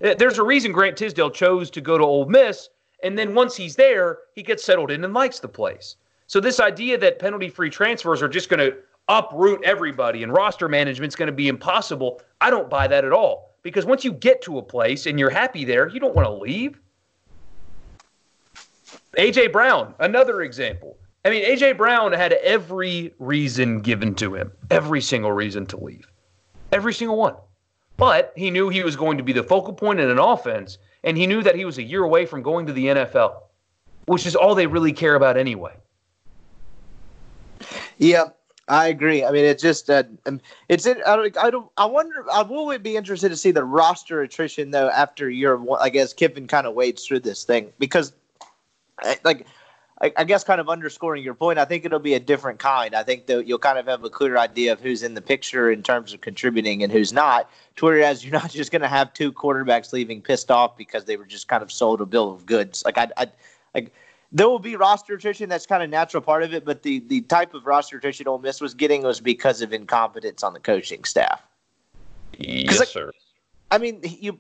[0.04, 2.70] Uh, there's a reason Grant Tisdale chose to go to Ole Miss,
[3.04, 5.96] and then once he's there, he gets settled in and likes the place.
[6.28, 8.78] So this idea that penalty-free transfers are just going to
[9.08, 13.56] uproot everybody and roster management's going to be impossible, I don't buy that at all.
[13.64, 16.34] Because once you get to a place and you're happy there, you don't want to
[16.34, 16.80] leave.
[19.18, 20.98] AJ Brown, another example.
[21.26, 26.08] I mean, AJ Brown had every reason given to him, every single reason to leave,
[26.72, 27.36] every single one.
[27.98, 31.18] But he knew he was going to be the focal point in an offense, and
[31.18, 33.42] he knew that he was a year away from going to the NFL,
[34.06, 35.74] which is all they really care about anyway.
[37.98, 38.26] Yeah,
[38.68, 39.26] I agree.
[39.26, 40.40] I mean, it's just uh, um,
[40.70, 41.00] it's it.
[41.08, 41.72] I don't, I don't.
[41.78, 42.26] I wonder.
[42.32, 45.80] I will be interested to see the roster attrition though after year one.
[45.82, 48.14] I guess Kiffin kind of wades through this thing because,
[49.24, 49.48] like,
[50.02, 52.94] I, I, guess kind of underscoring your point, I think it'll be a different kind.
[52.94, 55.72] I think that you'll kind of have a clearer idea of who's in the picture
[55.72, 57.50] in terms of contributing and who's not.
[57.78, 61.18] To whereas you're not just going to have two quarterbacks leaving pissed off because they
[61.18, 62.84] were just kind of sold a bill of goods.
[62.86, 63.28] Like I, I
[63.74, 63.92] like
[64.32, 65.50] there will be roster attrition.
[65.50, 66.64] That's kind of natural part of it.
[66.64, 70.44] But the the type of roster attrition Ole Miss was getting was because of incompetence
[70.44, 71.42] on the coaching staff.
[72.38, 73.12] Yes, like, sir.
[73.72, 74.40] I mean, you.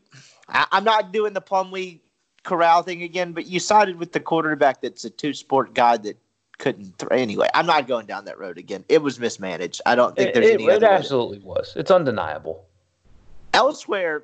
[0.49, 1.99] I, I'm not doing the Plumlee
[2.47, 6.17] Corral thing again, but you sided with the quarterback that's a two sport guy that
[6.59, 7.09] couldn't throw.
[7.09, 8.85] Anyway, I'm not going down that road again.
[8.87, 9.81] It was mismanaged.
[9.85, 10.63] I don't think there's it, any.
[10.63, 11.73] It, absolutely was.
[11.75, 12.63] It's undeniable.
[13.53, 14.23] Elsewhere,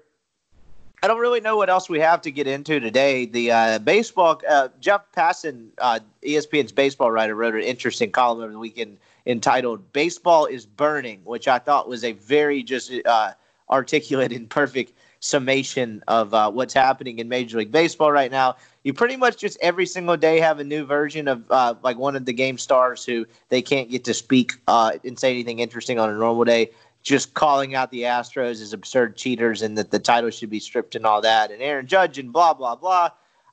[1.04, 3.26] I don't really know what else we have to get into today.
[3.26, 8.54] The uh, baseball, uh, Jeff Passan, uh, ESPN's baseball writer, wrote an interesting column over
[8.54, 13.34] the weekend entitled "Baseball is Burning," which I thought was a very just uh,
[13.70, 14.94] articulate and perfect
[15.24, 18.58] summation of uh, what's happening in Major League Baseball right now.
[18.84, 22.18] You pretty much just every single day have a new version of uh, like one
[22.18, 25.98] of the game stars who they can't get to speak uh, and say anything interesting
[25.98, 26.72] on a normal day.
[27.04, 30.94] Just calling out the Astros as absurd cheaters and that the title should be stripped
[30.94, 33.10] and all that, and Aaron Judge and blah blah blah.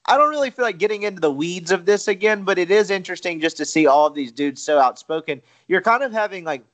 [0.06, 2.90] I don't really feel like getting into the weeds of this again, but it is
[2.90, 5.40] interesting just to see all of these dudes so outspoken.
[5.68, 6.64] You're kind of having like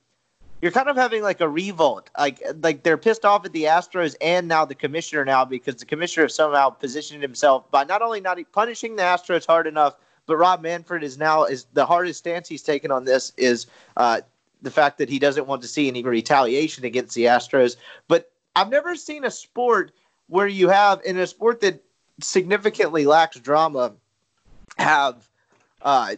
[0.63, 2.11] you're kind of having like a revolt.
[2.19, 5.87] Like like they're pissed off at the Astros and now the commissioner now because the
[5.87, 9.97] commissioner has somehow positioned himself by not only not punishing the Astros hard enough,
[10.27, 14.21] but Rob Manfred is now is the hardest stance he's taken on this is uh,
[14.63, 17.77] the fact that he doesn't want to see any retaliation against the Astros.
[18.09, 19.93] But I've never seen a sport
[20.29, 21.83] where you have in a sport that
[22.21, 23.93] significantly lacks drama
[24.79, 25.29] have
[25.83, 26.17] uh,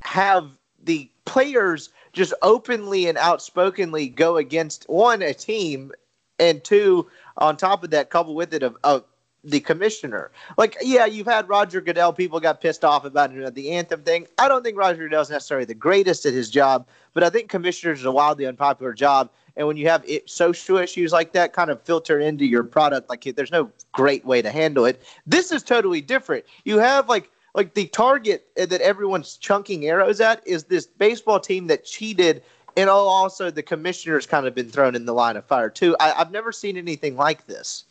[0.00, 0.50] have
[0.84, 5.92] the players just openly and outspokenly go against one a team
[6.38, 9.04] and two on top of that couple with it of, of
[9.44, 10.30] the commissioner.
[10.56, 12.12] Like, yeah, you've had Roger Goodell.
[12.12, 14.26] People got pissed off about the anthem thing.
[14.38, 17.50] I don't think Roger Goodell is necessarily the greatest at his job, but I think
[17.50, 19.30] commissioners is a wildly unpopular job.
[19.56, 23.08] And when you have it, social issues like that kind of filter into your product,
[23.08, 25.02] like there's no great way to handle it.
[25.26, 26.44] This is totally different.
[26.64, 31.68] You have like like the target that everyone's chunking arrows at is this baseball team
[31.68, 32.42] that cheated
[32.76, 35.96] and also the commissioner's kind of been thrown in the line of fire too.
[36.00, 37.84] I, have never seen anything like this.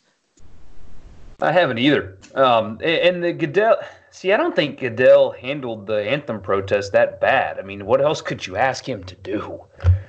[1.41, 2.17] I haven't either.
[2.35, 3.77] Um, and the Goodell,
[4.11, 7.59] see, I don't think Goodell handled the anthem protest that bad.
[7.59, 9.61] I mean, what else could you ask him to do?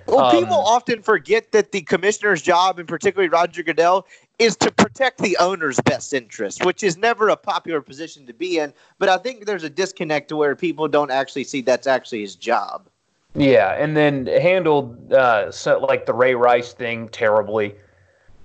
[0.06, 4.06] Well, um, people often forget that the commissioner's job, and particularly Roger Goodell,
[4.38, 8.58] is to protect the owner's best interest, which is never a popular position to be
[8.58, 8.72] in.
[8.98, 12.34] But I think there's a disconnect to where people don't actually see that's actually his
[12.34, 12.88] job.
[13.36, 17.74] Yeah, and then handled uh, like the Ray Rice thing terribly.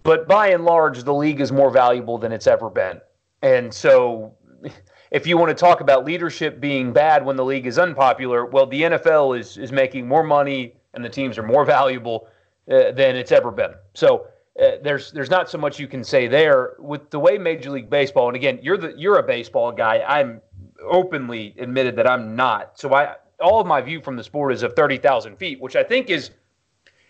[0.03, 2.99] But by and large, the league is more valuable than it's ever been.
[3.41, 4.33] And so,
[5.11, 8.65] if you want to talk about leadership being bad when the league is unpopular, well,
[8.65, 12.27] the NFL is is making more money and the teams are more valuable
[12.71, 13.73] uh, than it's ever been.
[13.93, 14.27] So.
[14.61, 17.89] Uh, there's there's not so much you can say there with the way Major League
[17.89, 20.41] Baseball and again you're the you're a baseball guy I'm
[20.81, 24.63] openly admitted that I'm not so I all of my view from the sport is
[24.63, 26.31] of 30,000 feet, which I think is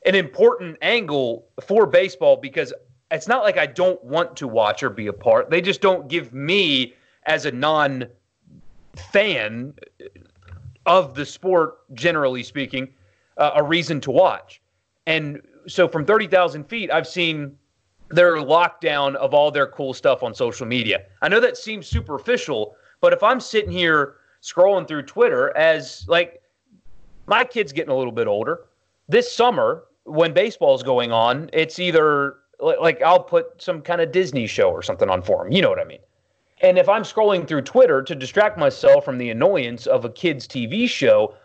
[0.06, 2.74] an important angle for baseball because
[3.12, 5.50] it's not like I don't want to watch or be a part.
[5.50, 6.94] They just don't give me,
[7.26, 8.06] as a non
[9.12, 9.74] fan
[10.86, 12.90] of the sport, generally speaking,
[13.38, 14.62] uh, a reason to watch.
[15.08, 17.56] And so from 30,000 feet, I've seen
[18.10, 21.04] their lockdown of all their cool stuff on social media.
[21.22, 26.42] I know that seems superficial, but if I'm sitting here scrolling through Twitter as like
[27.28, 28.66] my kid's getting a little bit older.
[29.08, 34.48] This summer, when baseball's going on, it's either like I'll put some kind of Disney
[34.48, 35.52] show or something on for him.
[35.54, 36.00] You know what I mean?
[36.62, 40.48] And if I'm scrolling through Twitter to distract myself from the annoyance of a kid's
[40.48, 41.36] TV show,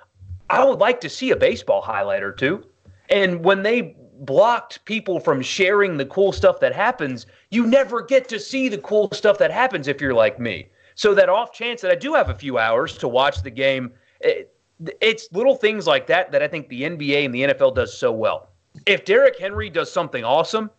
[0.50, 2.64] I would like to see a baseball highlight or two.
[3.10, 8.28] And when they blocked people from sharing the cool stuff that happens, you never get
[8.28, 10.68] to see the cool stuff that happens if you're like me.
[10.94, 13.92] So that off chance that I do have a few hours to watch the game,
[14.20, 14.54] it,
[15.00, 18.12] it's little things like that that I think the NBA and the NFL does so
[18.12, 18.50] well.
[18.86, 20.70] If Derrick Henry does something awesome,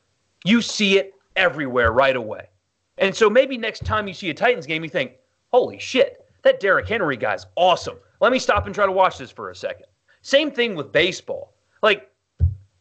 [0.43, 2.47] you see it everywhere right away.
[2.97, 5.13] And so maybe next time you see a Titans game, you think,
[5.51, 7.97] holy shit, that Derrick Henry guy's awesome.
[8.21, 9.88] Let me stop and try to watch this for a second.
[10.21, 11.53] Same thing with baseball.
[11.81, 12.09] Like,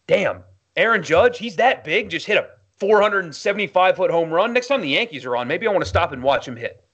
[0.07, 0.43] damn,
[0.77, 2.49] Aaron Judge, he's that big, just hit a
[2.79, 4.53] 475 foot home run.
[4.53, 6.85] Next time the Yankees are on, maybe I want to stop and watch him hit.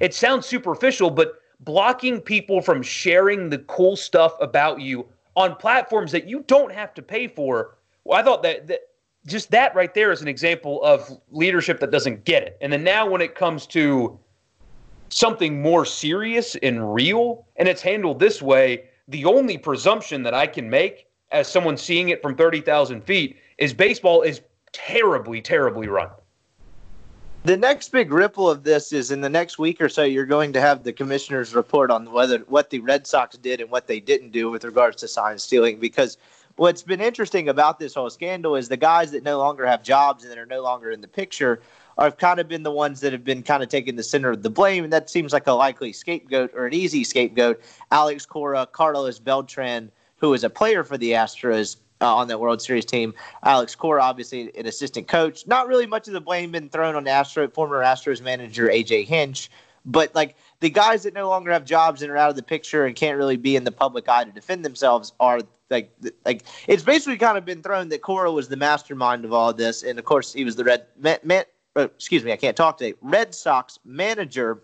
[0.00, 5.06] It sounds superficial, but blocking people from sharing the cool stuff about you
[5.36, 7.76] on platforms that you don't have to pay for.
[8.04, 8.80] Well, I thought that, that
[9.26, 12.56] just that right there is an example of leadership that doesn't get it.
[12.60, 14.18] And then now when it comes to
[15.08, 20.46] something more serious and real and it's handled this way, the only presumption that I
[20.46, 24.40] can make as someone seeing it from 30,000 feet is baseball is
[24.72, 26.08] terribly, terribly run.
[27.44, 30.52] The next big ripple of this is in the next week or so you're going
[30.52, 34.00] to have the commissioner's report on whether what the Red Sox did and what they
[34.00, 36.18] didn't do with regards to sign stealing because
[36.56, 40.24] what's been interesting about this whole scandal is the guys that no longer have jobs
[40.24, 41.60] and that are no longer in the picture
[41.98, 44.42] have kind of been the ones that have been kind of taking the center of
[44.42, 47.60] the blame and that seems like a likely scapegoat or an easy scapegoat.
[47.92, 49.92] Alex Cora Carlos Beltran
[50.26, 53.14] who is a player for the Astros uh, on that World Series team.
[53.44, 55.46] Alex Cora, obviously an assistant coach.
[55.46, 59.50] Not really much of the blame been thrown on Astro, former Astros manager AJ Hinch,
[59.84, 62.84] but like the guys that no longer have jobs and are out of the picture
[62.84, 65.92] and can't really be in the public eye to defend themselves are like
[66.24, 69.56] like it's basically kind of been thrown that Cora was the mastermind of all of
[69.56, 70.86] this, and of course he was the red
[71.76, 72.94] uh, excuse me, I can't talk today.
[73.00, 74.62] Red Sox manager.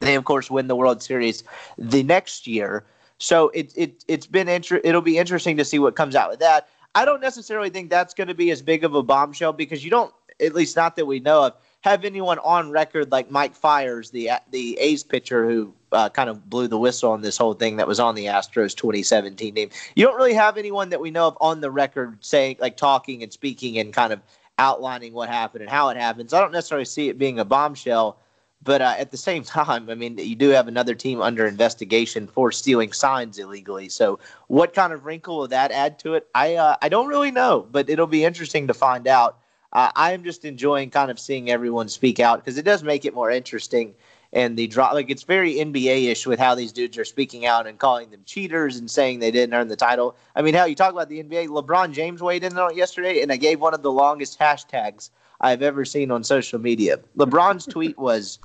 [0.00, 1.44] They of course win the World Series
[1.76, 2.84] the next year.
[3.22, 6.40] So it, it, it's been inter- it'll be interesting to see what comes out with
[6.40, 6.68] that.
[6.96, 9.90] I don't necessarily think that's going to be as big of a bombshell because you
[9.90, 14.10] don't, at least not that we know of, have anyone on record like Mike Fiers,
[14.10, 17.76] the the A's pitcher who uh, kind of blew the whistle on this whole thing
[17.76, 19.70] that was on the Astros 2017 team.
[19.94, 23.22] You don't really have anyone that we know of on the record saying like talking
[23.22, 24.20] and speaking and kind of
[24.58, 26.30] outlining what happened and how it happened.
[26.30, 28.18] So I don't necessarily see it being a bombshell.
[28.64, 32.26] But uh, at the same time, I mean, you do have another team under investigation
[32.26, 33.88] for stealing signs illegally.
[33.88, 36.28] So, what kind of wrinkle will that add to it?
[36.34, 39.38] I uh, I don't really know, but it'll be interesting to find out.
[39.72, 43.04] Uh, I am just enjoying kind of seeing everyone speak out because it does make
[43.06, 43.94] it more interesting.
[44.34, 47.66] And the draw, like it's very NBA ish with how these dudes are speaking out
[47.66, 50.16] and calling them cheaters and saying they didn't earn the title.
[50.36, 53.20] I mean, how you talk about the NBA, LeBron James weighed in on it yesterday,
[53.22, 55.10] and I gave one of the longest hashtags
[55.42, 56.98] I've ever seen on social media.
[57.16, 58.38] LeBron's tweet was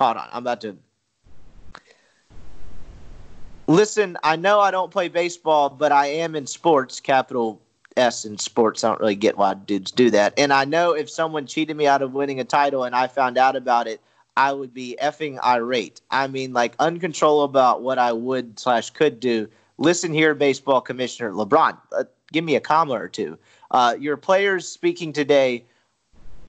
[0.00, 0.78] Hold on, I'm about to.
[3.68, 7.60] Listen, I know I don't play baseball, but I am in sports, capital
[7.98, 8.82] S in sports.
[8.82, 10.32] I don't really get why dudes do that.
[10.38, 13.36] And I know if someone cheated me out of winning a title and I found
[13.36, 14.00] out about it,
[14.38, 16.00] I would be effing irate.
[16.10, 19.48] I mean, like uncontrollable about what I would slash could do.
[19.76, 21.76] Listen here, baseball commissioner LeBron.
[21.92, 23.38] Uh, give me a comma or two.
[23.70, 25.64] Uh, your players speaking today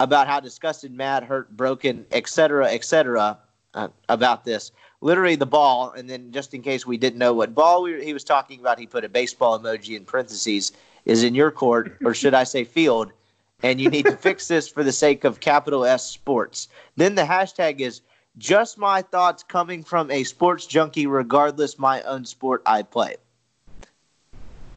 [0.01, 3.37] about how disgusted, mad, hurt, broken, etc., etc.
[3.75, 4.71] Uh, about this.
[4.99, 8.11] Literally the ball, and then just in case we didn't know what ball we, he
[8.11, 10.71] was talking about, he put a baseball emoji in parentheses.
[11.05, 13.11] Is in your court, or should I say field?
[13.63, 16.67] And you need to fix this for the sake of capital S sports.
[16.95, 18.01] Then the hashtag is
[18.37, 23.15] just my thoughts coming from a sports junkie, regardless my own sport I play.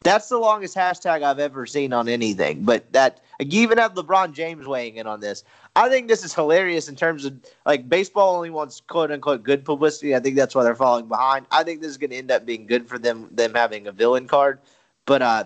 [0.03, 2.63] That's the longest hashtag I've ever seen on anything.
[2.63, 5.45] But that you even have LeBron James weighing in on this.
[5.77, 7.35] I think this is hilarious in terms of
[7.67, 10.15] like baseball only wants quote unquote good publicity.
[10.15, 11.47] I think that's why they're falling behind.
[11.51, 13.93] I think this is going to end up being good for them them having a
[13.93, 14.61] villain card.
[15.07, 15.45] But uh,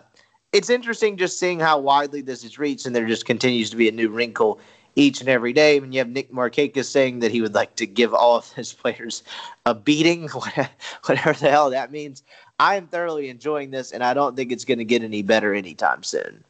[0.53, 3.89] it's interesting just seeing how widely this is reached, and there just continues to be
[3.89, 4.61] a new wrinkle
[4.97, 5.81] each and every day.
[5.81, 8.73] When you have Nick Markakis saying that he would like to give all of his
[8.73, 9.23] players
[9.67, 10.29] a beating,
[11.05, 12.23] whatever the hell that means.
[12.61, 15.55] I am thoroughly enjoying this, and I don't think it's going to get any better
[15.55, 16.45] anytime soon.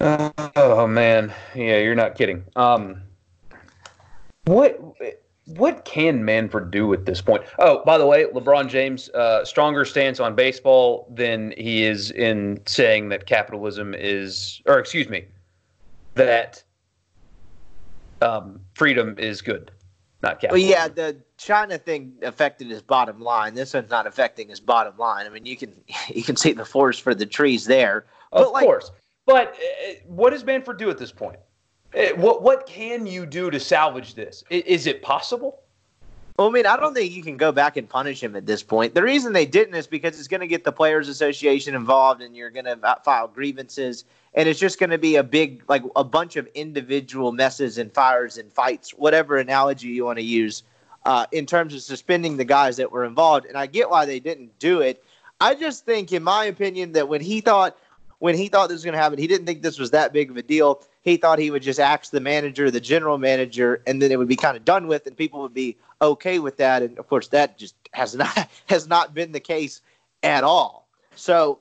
[0.00, 2.44] Uh, oh man, yeah, you're not kidding.
[2.56, 3.02] Um,
[4.44, 4.78] what
[5.46, 7.44] what can Manfred do at this point?
[7.58, 12.60] Oh, by the way, LeBron James uh, stronger stance on baseball than he is in
[12.66, 15.26] saying that capitalism is, or excuse me,
[16.14, 16.62] that
[18.22, 19.70] um, freedom is good,
[20.22, 20.70] not capitalism.
[20.70, 23.54] Well, yeah, the China thing affected his bottom line.
[23.54, 25.26] This one's not affecting his bottom line.
[25.26, 25.74] I mean, you can
[26.08, 28.06] you can see the forest for the trees there.
[28.32, 28.90] But Of like, course,
[29.26, 31.38] but uh, what does Manfred do at this point?
[31.94, 34.44] Uh, what what can you do to salvage this?
[34.50, 35.60] Is it possible?
[36.36, 38.60] Well, I mean, I don't think you can go back and punish him at this
[38.60, 38.92] point.
[38.92, 42.36] The reason they didn't is because it's going to get the Players Association involved, and
[42.36, 44.04] you're going to file grievances,
[44.34, 47.92] and it's just going to be a big, like a bunch of individual messes and
[47.94, 50.64] fires and fights, whatever analogy you want to use,
[51.04, 53.46] uh, in terms of suspending the guys that were involved.
[53.46, 55.04] And I get why they didn't do it.
[55.40, 57.78] I just think, in my opinion, that when he thought
[58.24, 60.30] when he thought this was going to happen, he didn't think this was that big
[60.30, 60.82] of a deal.
[61.02, 64.28] He thought he would just ask the manager, the general manager, and then it would
[64.28, 66.82] be kind of done with, and people would be okay with that.
[66.82, 69.82] And of course, that just has not has not been the case
[70.22, 70.88] at all.
[71.16, 71.58] So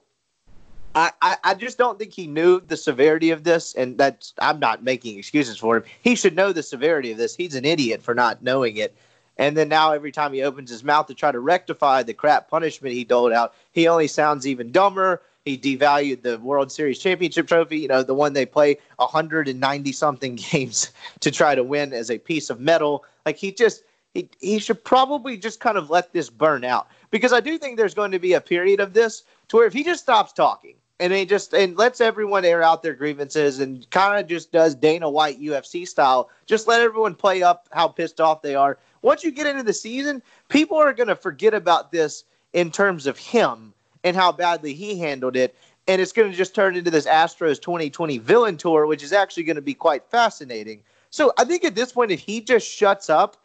[0.96, 4.60] I, I, I just don't think he knew the severity of this, and that's I'm
[4.60, 5.84] not making excuses for him.
[6.02, 7.36] He should know the severity of this.
[7.36, 8.96] He's an idiot for not knowing it.
[9.36, 12.50] And then now every time he opens his mouth to try to rectify the crap
[12.50, 15.22] punishment he doled out, he only sounds even dumber.
[15.46, 20.36] He devalued the World Series championship trophy, you know, the one they play 190 something
[20.52, 23.04] games to try to win as a piece of metal.
[23.26, 23.84] Like he just
[24.14, 27.76] he, he should probably just kind of let this burn out because I do think
[27.76, 30.76] there's going to be a period of this to where if he just stops talking
[31.02, 34.76] and he just and lets everyone air out their grievances and kind of just does
[34.76, 38.78] Dana White UFC style, just let everyone play up how pissed off they are.
[39.02, 42.24] Once you get into the season, people are going to forget about this
[42.54, 43.74] in terms of him
[44.04, 45.56] and how badly he handled it.
[45.88, 49.44] And it's going to just turn into this Astros 2020 villain tour, which is actually
[49.44, 50.82] going to be quite fascinating.
[51.10, 53.38] So I think at this point, if he just shuts up,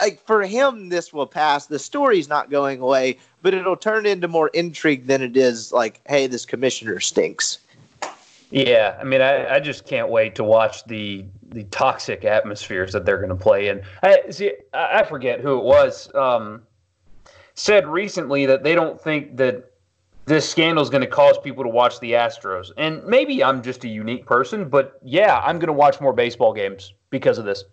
[0.00, 1.66] like for him, this will pass.
[1.66, 6.00] The story's not going away, but it'll turn into more intrigue than it is like,
[6.06, 7.58] hey, this commissioner stinks.
[8.50, 13.06] Yeah, I mean, I, I just can't wait to watch the the toxic atmospheres that
[13.06, 13.82] they're going to play in.
[14.02, 14.52] I see.
[14.72, 16.14] I forget who it was.
[16.14, 16.62] Um,
[17.54, 19.72] said recently that they don't think that
[20.28, 22.70] this scandal is going to cause people to watch the Astros.
[22.76, 26.52] And maybe I'm just a unique person, but yeah, I'm going to watch more baseball
[26.52, 27.64] games because of this.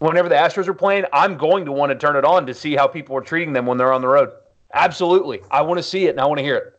[0.00, 2.74] Whenever the Astros are playing, I'm going to want to turn it on to see
[2.74, 4.30] how people are treating them when they're on the road.
[4.74, 5.40] Absolutely.
[5.50, 6.78] I want to see it and I want to hear it.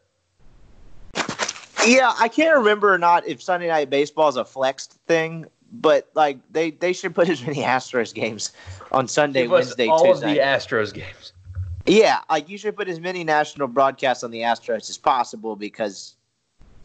[1.86, 6.10] Yeah, I can't remember or not if Sunday Night Baseball is a flexed thing, but
[6.16, 8.54] like they they should put as many Astros games
[8.92, 10.30] on Sunday, Wednesday, all Tuesday.
[10.30, 11.33] of the Astros games.
[11.86, 16.16] Yeah, like you should put as many national broadcasts on the Astros as possible because,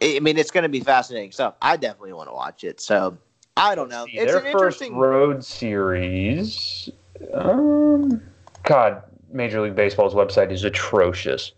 [0.03, 1.55] I mean, it's going to be fascinating stuff.
[1.63, 2.81] I definitely want to watch it.
[2.81, 3.17] So
[3.57, 4.07] I don't know.
[4.07, 4.97] See, it's their an first interesting.
[4.97, 6.89] road series.
[7.33, 8.21] Um,
[8.65, 11.53] God, Major League Baseball's website is atrocious.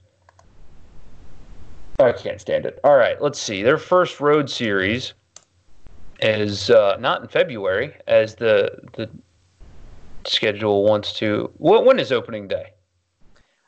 [1.99, 2.79] I can't stand it.
[2.85, 3.63] All right, let's see.
[3.63, 5.13] Their first road series
[6.21, 9.09] is uh, not in February, as the the
[10.27, 11.51] schedule wants to.
[11.59, 12.73] When is opening day?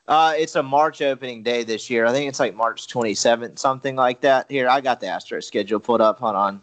[0.09, 2.07] Uh, it's a March opening day this year.
[2.07, 4.51] I think it's like March 27th, something like that.
[4.51, 6.19] Here, I got the Astros schedule pulled up.
[6.19, 6.61] Hold on.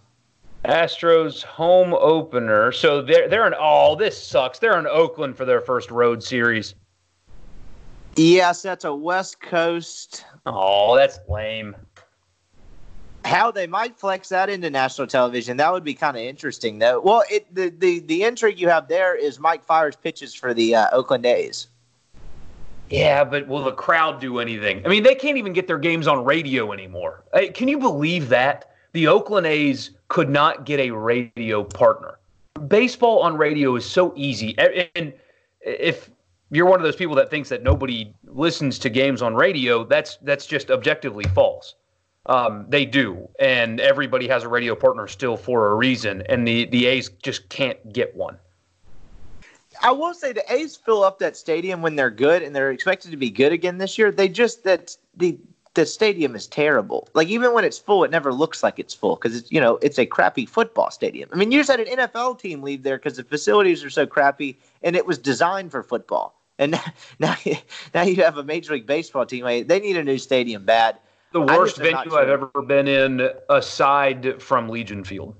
[0.66, 2.74] Astros home opener.
[2.74, 3.54] So they're they're in.
[3.58, 4.60] Oh, this sucks.
[4.60, 6.76] They're in Oakland for their first road series.
[8.18, 10.26] Yes, that's a West Coast.
[10.46, 11.76] Oh, that's lame.
[13.24, 17.00] How they might flex that into national television, that would be kind of interesting, though.
[17.00, 20.76] Well, it, the, the the intrigue you have there is Mike Fiers pitches for the
[20.76, 21.68] uh, Oakland A's.
[22.90, 24.86] Yeah, but will the crowd do anything?
[24.86, 27.24] I mean, they can't even get their games on radio anymore.
[27.54, 28.72] Can you believe that?
[28.94, 32.18] The Oakland A's could not get a radio partner.
[32.68, 34.58] Baseball on radio is so easy.
[34.96, 35.14] And
[35.62, 36.10] if
[36.50, 40.18] you're one of those people that thinks that nobody listens to games on radio, that's
[40.24, 41.76] that's just objectively false.
[42.26, 46.66] Um, they do, and everybody has a radio partner still for a reason, and the
[46.66, 48.38] the A's just can't get one.
[49.82, 53.12] I will say the A's fill up that stadium when they're good, and they're expected
[53.12, 54.12] to be good again this year.
[54.12, 55.38] They just that the
[55.76, 57.08] the stadium is terrible.
[57.14, 59.78] Like even when it's full, it never looks like it's full because it's you know
[59.82, 61.30] it's a crappy football stadium.
[61.32, 64.06] I mean, you just had an NFL team leave there because the facilities are so
[64.06, 66.36] crappy, and it was designed for football.
[66.58, 66.72] And
[67.20, 67.36] now,
[67.94, 69.46] now you have a major league baseball team.
[69.46, 70.98] They need a new stadium bad.
[71.32, 72.20] The worst venue sure.
[72.20, 75.36] I've ever been in, aside from Legion Field.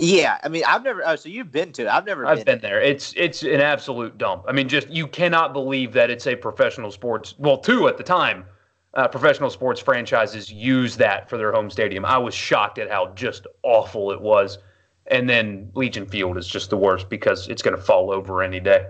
[0.00, 1.02] Yeah, I mean, I've never.
[1.04, 1.82] Oh, so you've been to?
[1.82, 1.88] it.
[1.88, 2.26] I've never.
[2.26, 2.80] I've been, been there.
[2.80, 4.44] It's it's an absolute dump.
[4.48, 7.34] I mean, just you cannot believe that it's a professional sports.
[7.38, 8.46] Well, two at the time,
[8.94, 12.06] uh, professional sports franchises use that for their home stadium.
[12.06, 14.58] I was shocked at how just awful it was.
[15.06, 18.60] And then Legion Field is just the worst because it's going to fall over any
[18.60, 18.86] day.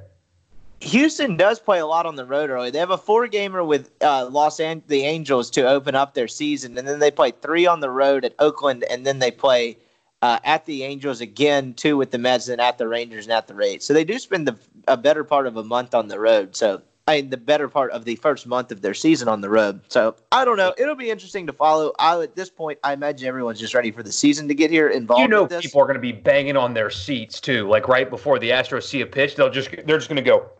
[0.81, 2.71] Houston does play a lot on the road early.
[2.71, 6.29] They have a four gamer with uh, Los An- the Angels to open up their
[6.29, 9.77] season, and then they play three on the road at Oakland, and then they play
[10.23, 13.47] uh, at the Angels again, two with the Mets, and at the Rangers and at
[13.47, 13.85] the Rays.
[13.85, 14.57] So they do spend the,
[14.87, 16.55] a better part of a month on the road.
[16.55, 19.49] So I mean, the better part of the first month of their season on the
[19.49, 19.81] road.
[19.89, 20.75] So I don't know.
[20.79, 21.93] It'll be interesting to follow.
[21.99, 24.89] I at this point, I imagine everyone's just ready for the season to get here
[24.89, 25.23] involved.
[25.23, 27.69] You know, people are going to be banging on their seats too.
[27.69, 30.51] Like right before the Astros see a pitch, they'll just they're just going to go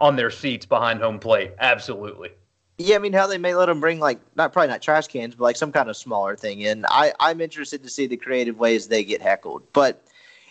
[0.00, 1.52] on their seats behind home plate.
[1.58, 2.30] Absolutely.
[2.78, 5.34] Yeah, I mean how they may let them bring like not probably not trash cans,
[5.34, 6.84] but like some kind of smaller thing in.
[6.90, 9.62] I I'm interested to see the creative ways they get heckled.
[9.72, 10.02] But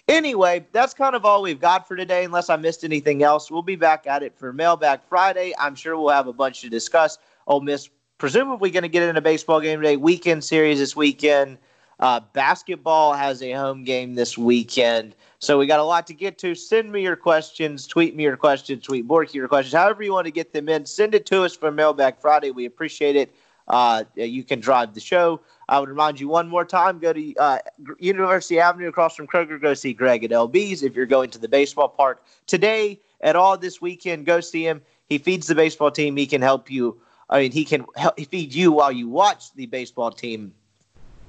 [0.07, 2.23] anyway, that's kind of all we've got for today.
[2.23, 5.53] Unless I missed anything else, we'll be back at it for Mailbag Friday.
[5.59, 7.19] I'm sure we'll have a bunch to discuss.
[7.45, 9.97] Ole Miss presumably going to get in a baseball game today.
[9.97, 11.59] Weekend series this weekend.
[11.99, 15.15] Uh, basketball has a home game this weekend.
[15.39, 16.55] So we got a lot to get to.
[16.55, 17.87] Send me your questions.
[17.87, 18.83] Tweet me your questions.
[18.83, 19.73] Tweet Borky your questions.
[19.73, 22.51] However you want to get them in, send it to us for Mailbag Friday.
[22.51, 23.33] We appreciate it.
[23.67, 25.41] Uh, you can drive the show.
[25.69, 27.57] I would remind you one more time: go to uh,
[27.99, 29.59] University Avenue across from Kroger.
[29.59, 30.83] Go see Greg at LB's.
[30.83, 34.81] If you're going to the baseball park today at all this weekend, go see him.
[35.09, 36.15] He feeds the baseball team.
[36.15, 37.01] He can help you.
[37.29, 40.53] I mean, he can help feed you while you watch the baseball team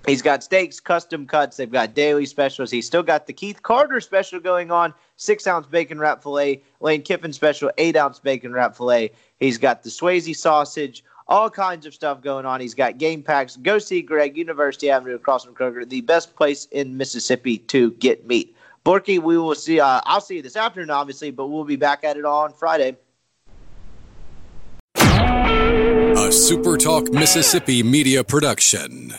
[0.06, 1.56] He's got steaks, custom cuts.
[1.56, 2.70] They've got daily specials.
[2.70, 7.02] He's still got the Keith Carter special going on six ounce bacon wrap filet, Lane
[7.02, 9.10] Kiffin special, eight ounce bacon wrap filet.
[9.40, 12.60] He's got the Swayze sausage, all kinds of stuff going on.
[12.60, 13.56] He's got game packs.
[13.56, 18.26] Go see Greg, University Avenue across from Kroger, the best place in Mississippi to get
[18.26, 18.56] meat.
[18.84, 19.80] Borky, we will see.
[19.80, 22.96] Uh, I'll see you this afternoon, obviously, but we'll be back at it on Friday.
[24.94, 29.12] A SuperTalk Mississippi media production.